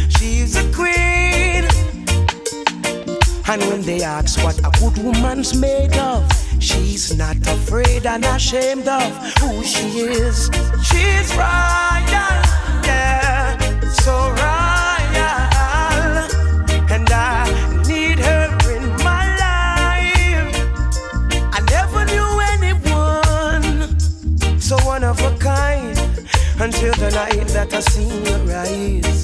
[0.17, 1.69] She's a queen.
[3.51, 6.25] And when they ask what a good woman's made of,
[6.61, 10.51] she's not afraid and ashamed of who she is.
[10.89, 12.37] She's royal,
[12.85, 13.57] yeah,
[14.03, 14.15] so
[14.45, 14.69] royal.
[16.95, 18.47] And I need her
[18.77, 20.55] in my life.
[21.53, 23.99] I never knew anyone
[24.61, 25.99] so one of a kind
[26.61, 29.20] until the night that I seen your eyes.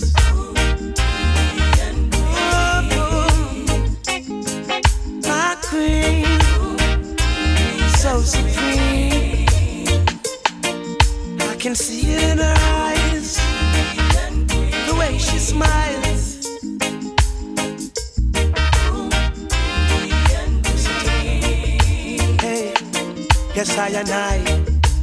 [8.23, 9.47] Supreme.
[11.41, 13.37] I can see it in her eyes,
[14.87, 16.47] the way she smiles.
[22.41, 22.75] Hey,
[23.55, 24.37] yes, I and I,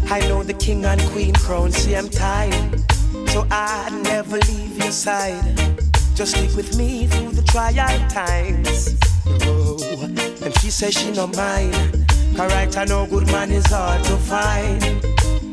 [0.09, 1.71] I know the king and queen crown.
[1.71, 2.79] See, I'm tired,
[3.29, 5.43] So I'd never leave your side.
[6.15, 8.97] Just stick with me through the trial times.
[9.45, 9.77] Oh,
[10.43, 12.02] and she says she no mind.
[12.35, 14.83] Cause right I know good man is hard to find.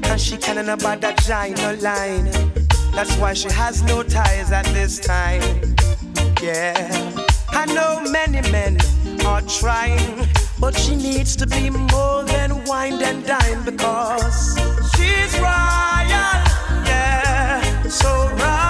[0.04, 2.24] And she can't about that giant line.
[2.94, 5.42] That's why she has no ties at this time.
[6.42, 7.12] Yeah.
[7.50, 8.78] I know many men
[9.26, 10.26] are trying,
[10.58, 14.58] but she needs to be more than wine and dine because
[14.96, 16.40] she's royal.
[16.88, 17.82] Yeah.
[17.88, 18.69] So royal.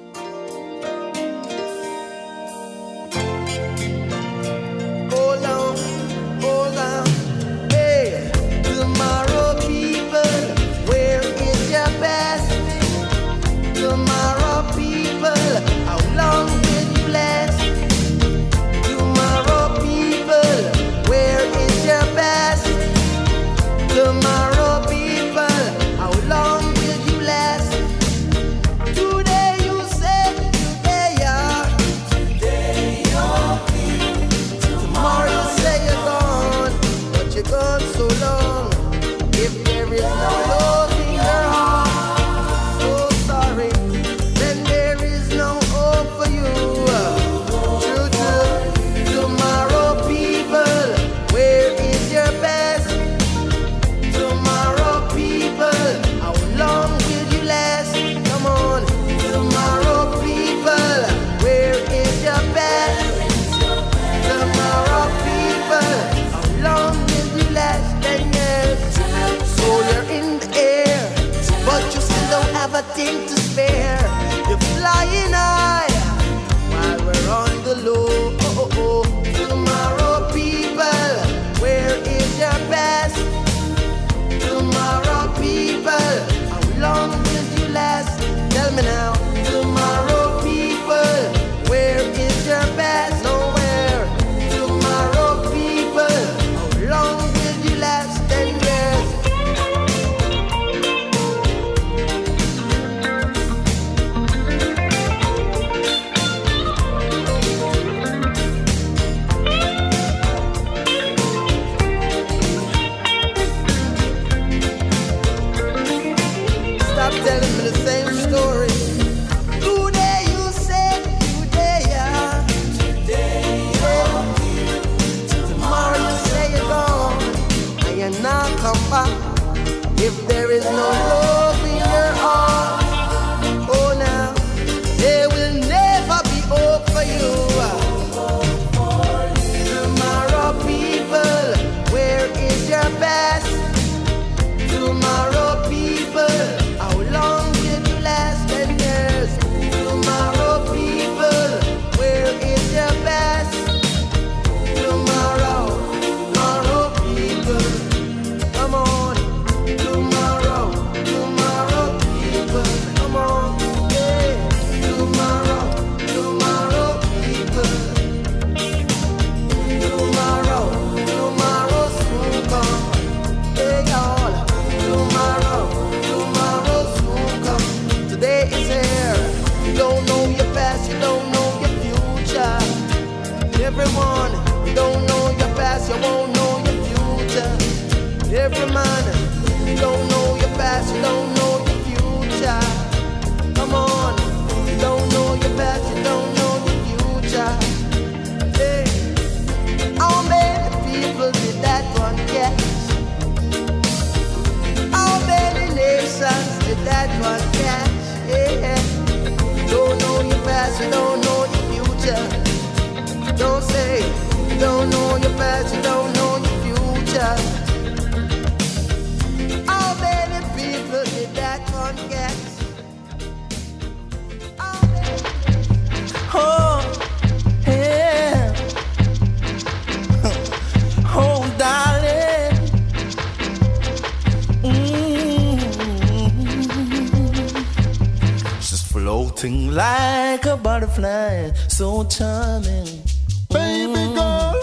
[240.91, 243.01] butterfly, so charming.
[243.49, 244.61] Baby girl,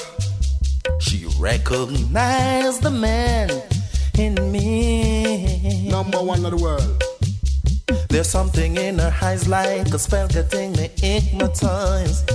[1.00, 3.50] she recognized the man
[4.18, 5.88] in me.
[5.88, 7.02] Number one of the world.
[8.09, 12.30] There's something in her eyes like a spell getting me hypnotized.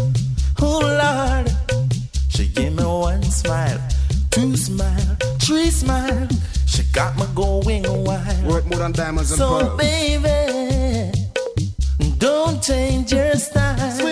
[0.62, 1.52] Oh Lord,
[2.30, 3.82] she gave me one smile,
[4.30, 6.28] two smile, three smile.
[6.68, 8.44] She got me going wild.
[8.46, 9.72] Worth more than diamonds and so, pearls.
[9.72, 10.53] So baby.
[12.24, 14.03] Don't change your style.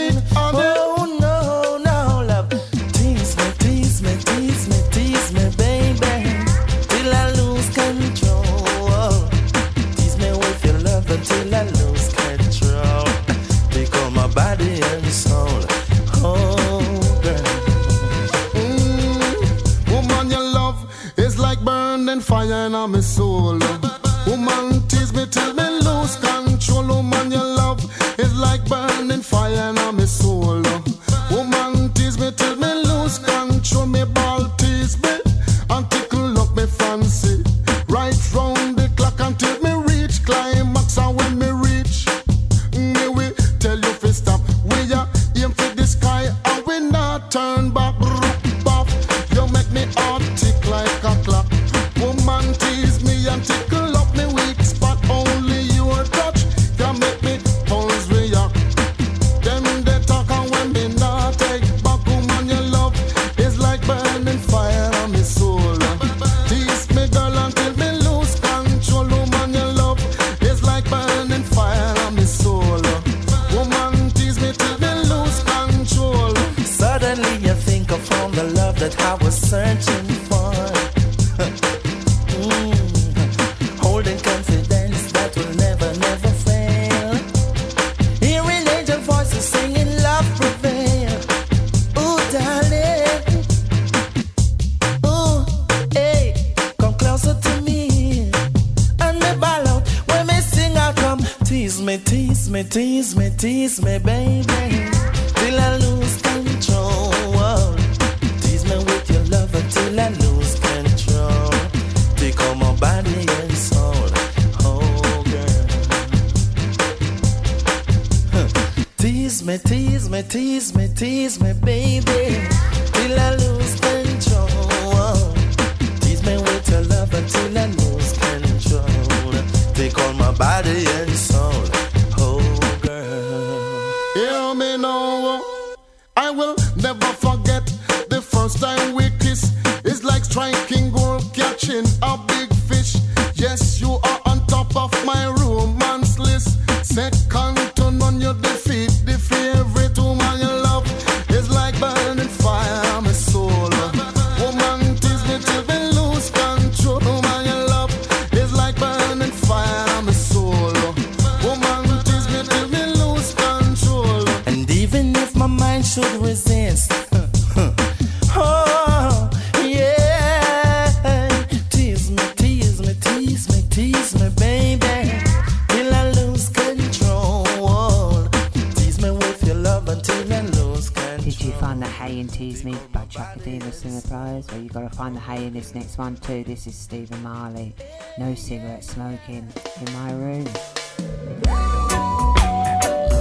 [186.31, 186.43] to.
[186.43, 187.73] This is Stephen Marley.
[188.17, 189.47] No cigarette smoking
[189.81, 190.47] in my room.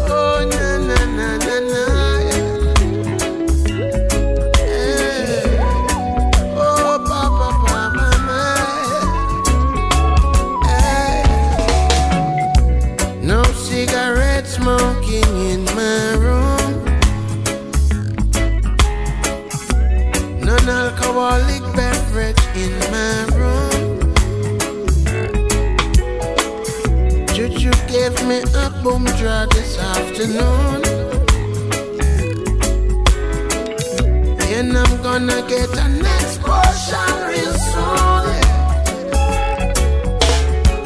[0.08, 1.30] Oh, na, na, na,
[14.46, 16.40] smoking in my room.
[20.68, 21.89] Alcoholic
[22.54, 24.00] in my room.
[27.34, 30.82] Juju gave me a boom draw this afternoon.
[34.56, 38.26] And I'm gonna get an explosion real soon.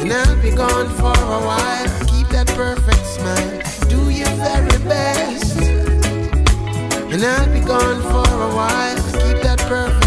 [0.01, 1.89] And I'll be gone for a while.
[2.07, 3.61] Keep that perfect smile.
[3.89, 5.57] Do your very best.
[7.13, 8.97] And I'll be gone for a while.
[9.23, 10.04] Keep that perfect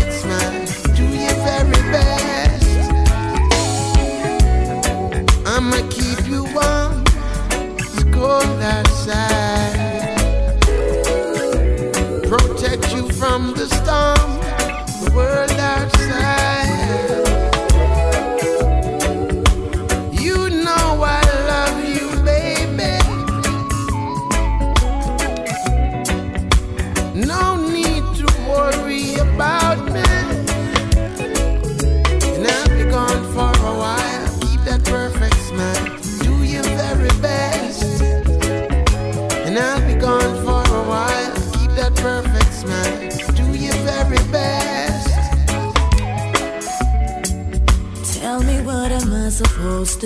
[5.70, 5.97] make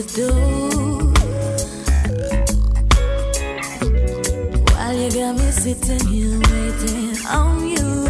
[0.02, 0.32] to do?
[4.72, 8.08] While you got me sitting here waiting on you.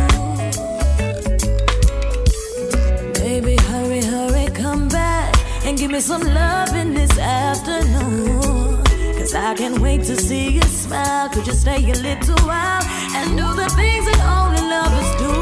[3.14, 5.36] Baby, hurry, hurry, come back
[5.66, 8.84] and give me some love in this afternoon.
[9.18, 11.30] Cause I can't wait to see you smile.
[11.30, 12.84] Could you stay a little while
[13.16, 15.34] and do the things that only lovers do?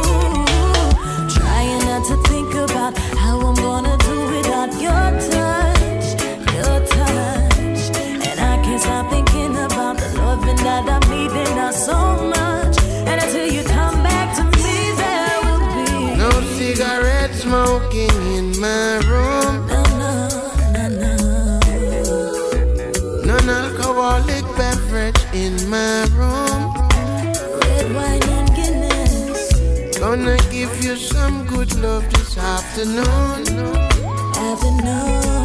[1.40, 5.59] Trying not to think about how I'm gonna do without your touch,
[8.80, 11.98] And I can't thinking about the loving that I'm needing now so
[12.30, 12.78] much.
[13.08, 19.00] And until you come back to me, there will be No cigarette smoking in my
[19.10, 19.68] room.
[19.68, 20.28] No, no,
[20.74, 21.16] no, no.
[23.26, 26.74] Non alcoholic beverage in my room.
[27.62, 30.00] Red wine and Guinness.
[30.00, 33.46] Gonna give you some good love this afternoon.
[34.36, 35.39] Afternoon.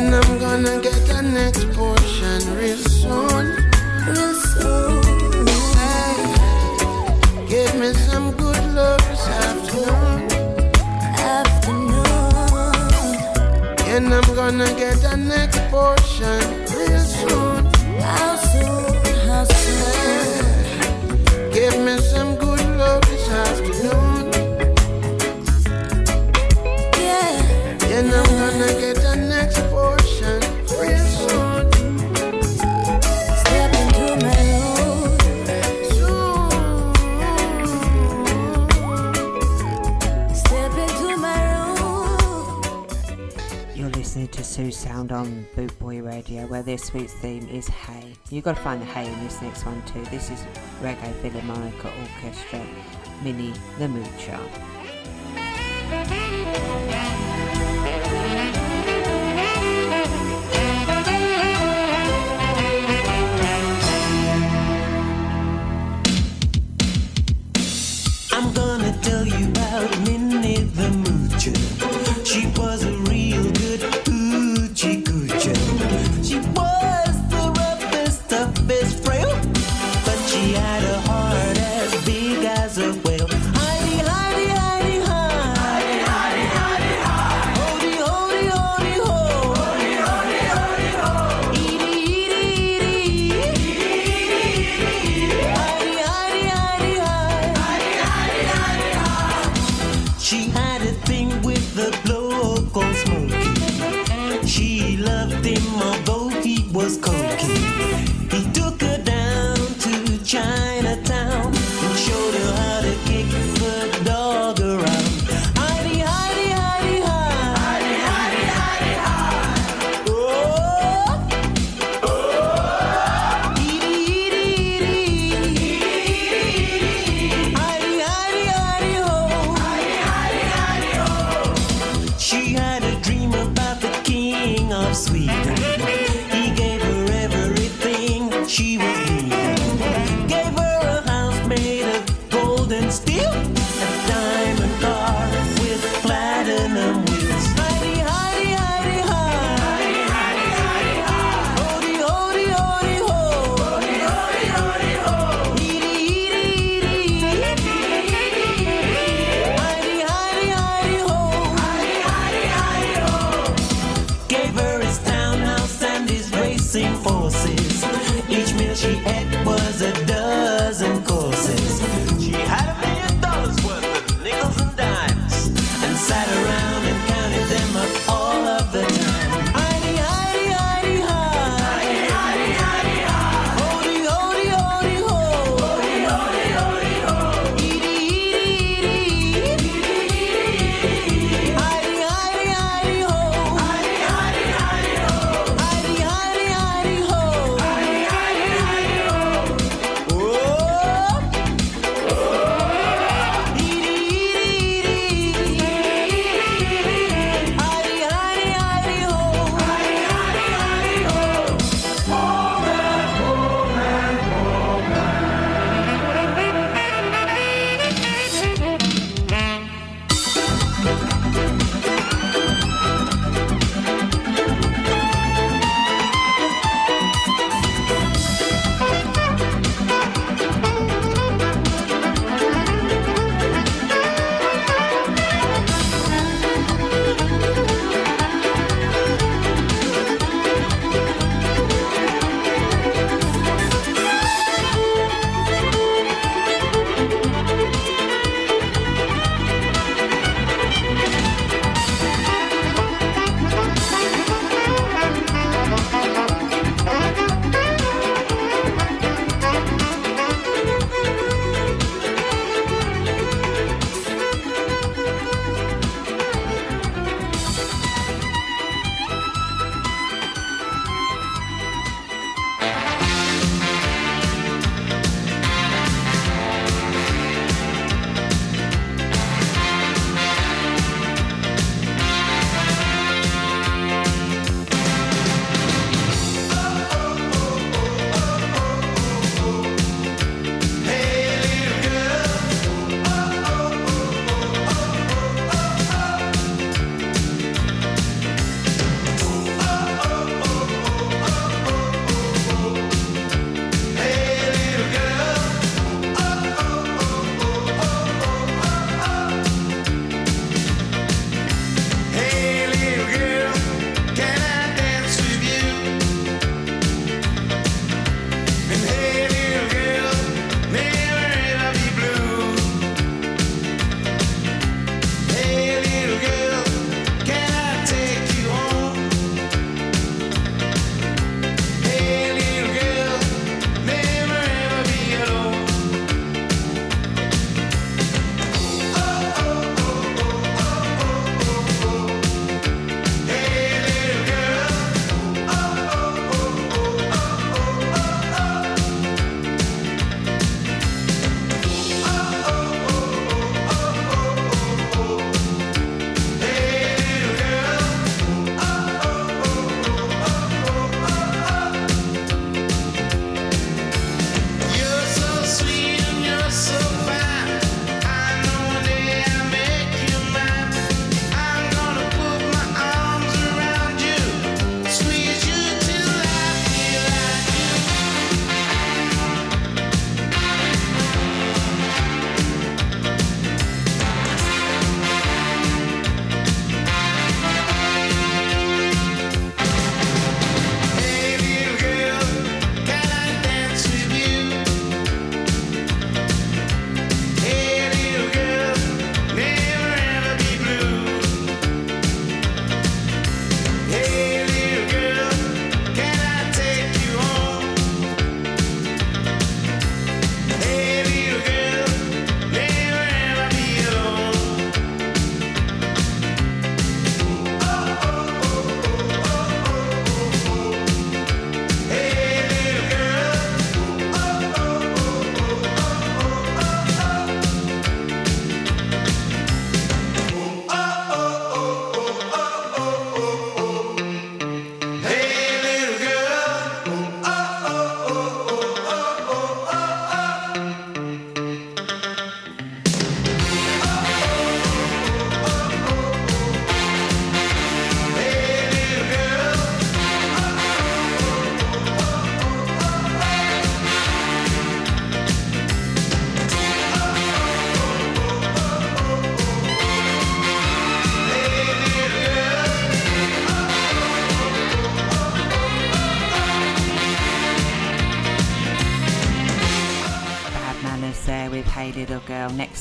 [0.00, 3.44] And I'm gonna get the next portion real soon.
[4.08, 5.46] Real soon.
[5.76, 6.16] Hey,
[7.46, 10.22] give me some good love this afternoon.
[11.36, 12.64] Afternoon.
[13.92, 16.40] And I'm gonna get the next portion
[16.74, 17.66] real soon.
[18.00, 18.94] How soon?
[19.28, 20.40] How soon?
[21.52, 24.32] Give me some good love this afternoon.
[27.04, 27.96] Yeah.
[27.96, 28.89] And I'm gonna get
[44.80, 48.14] Sound on Boot Boy Radio, where this week's theme is Hay.
[48.30, 50.02] You've got to find the Hay in this next one too.
[50.06, 50.40] This is
[50.80, 52.66] Reggae Philharmonica Orchestra,
[53.22, 54.69] Minnie the Moocher.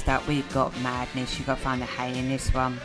[0.10, 1.38] that we've got madness.
[1.38, 2.80] You've got to find the hay in this one.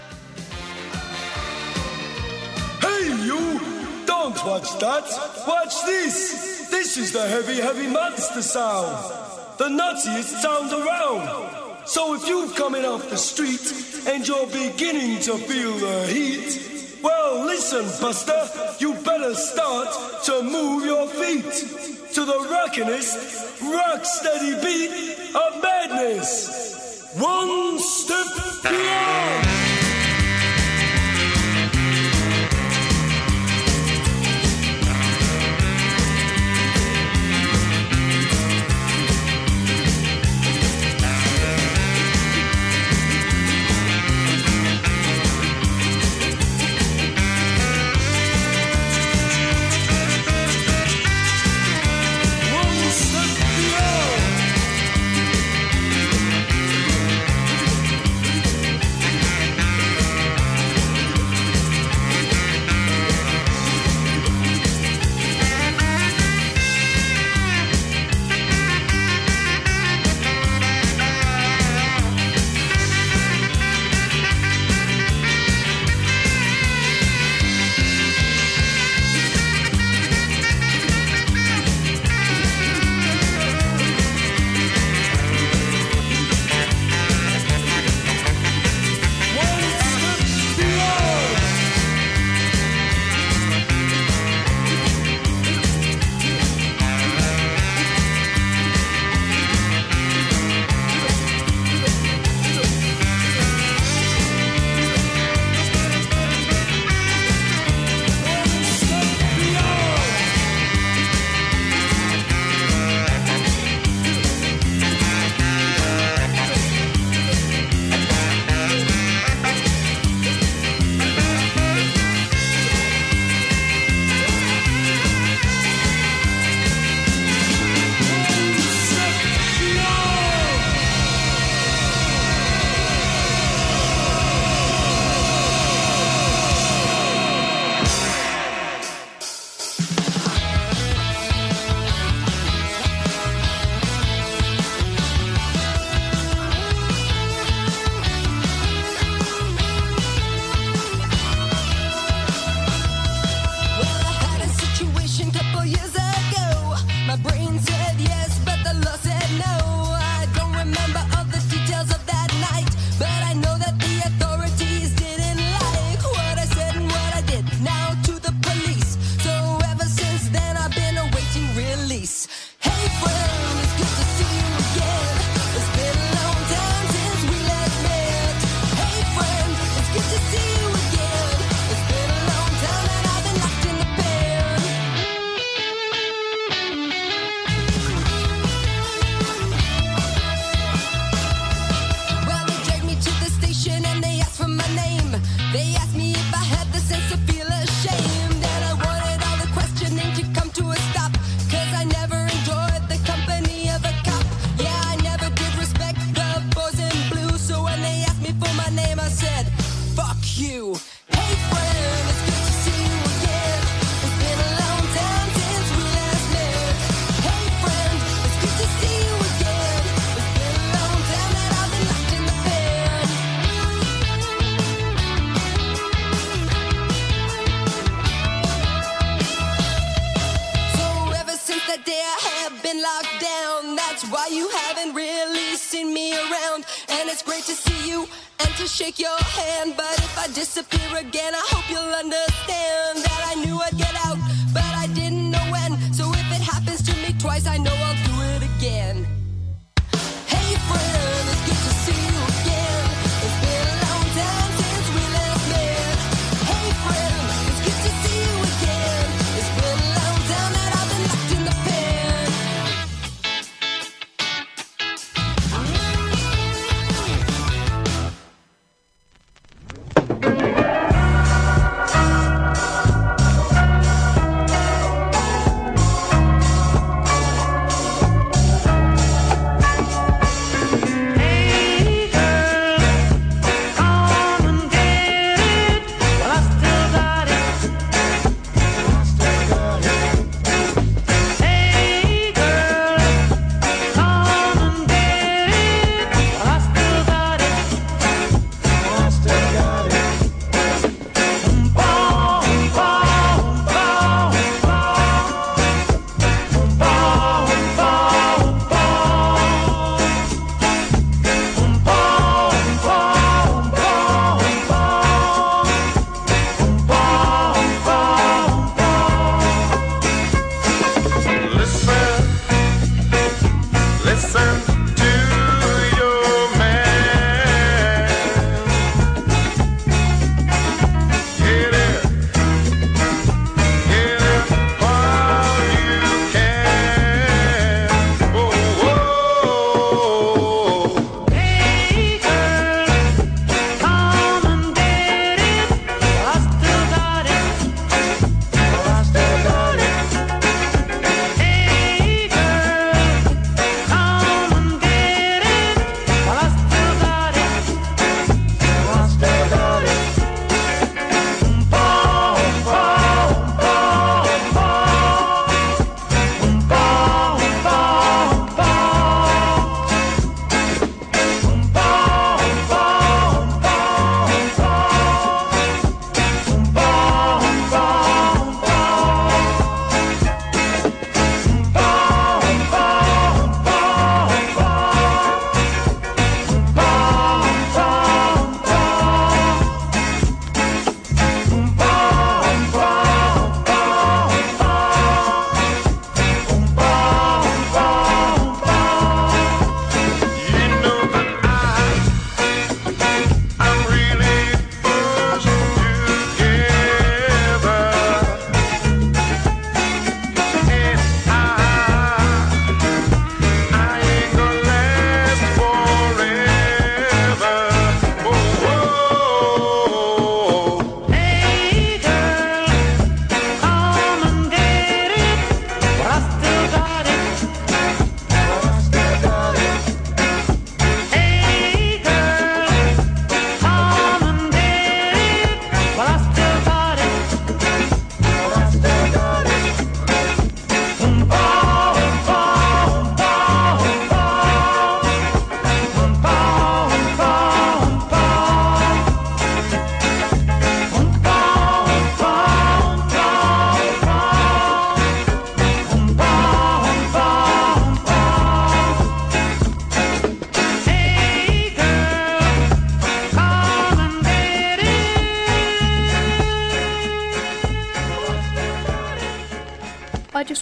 [2.83, 3.59] Hey, you!
[4.05, 5.07] Don't watch that!
[5.49, 6.69] Watch this!
[6.71, 8.95] This is the heavy, heavy monster sound!
[9.57, 11.87] The nuttiest sound around!
[11.87, 13.73] So if you've come in off the street
[14.07, 18.43] and you're beginning to feel the heat, well, listen, Buster,
[18.81, 19.89] you better start
[20.25, 21.53] to move your feet
[22.13, 24.54] to the rockinest, rock steady
[28.65, 29.04] Yeah!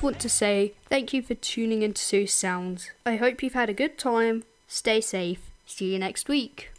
[0.03, 2.91] Want to say thank you for tuning into Sue Sounds.
[3.07, 4.43] I hope you've had a good time.
[4.67, 5.51] Stay safe.
[5.65, 6.72] See you next week.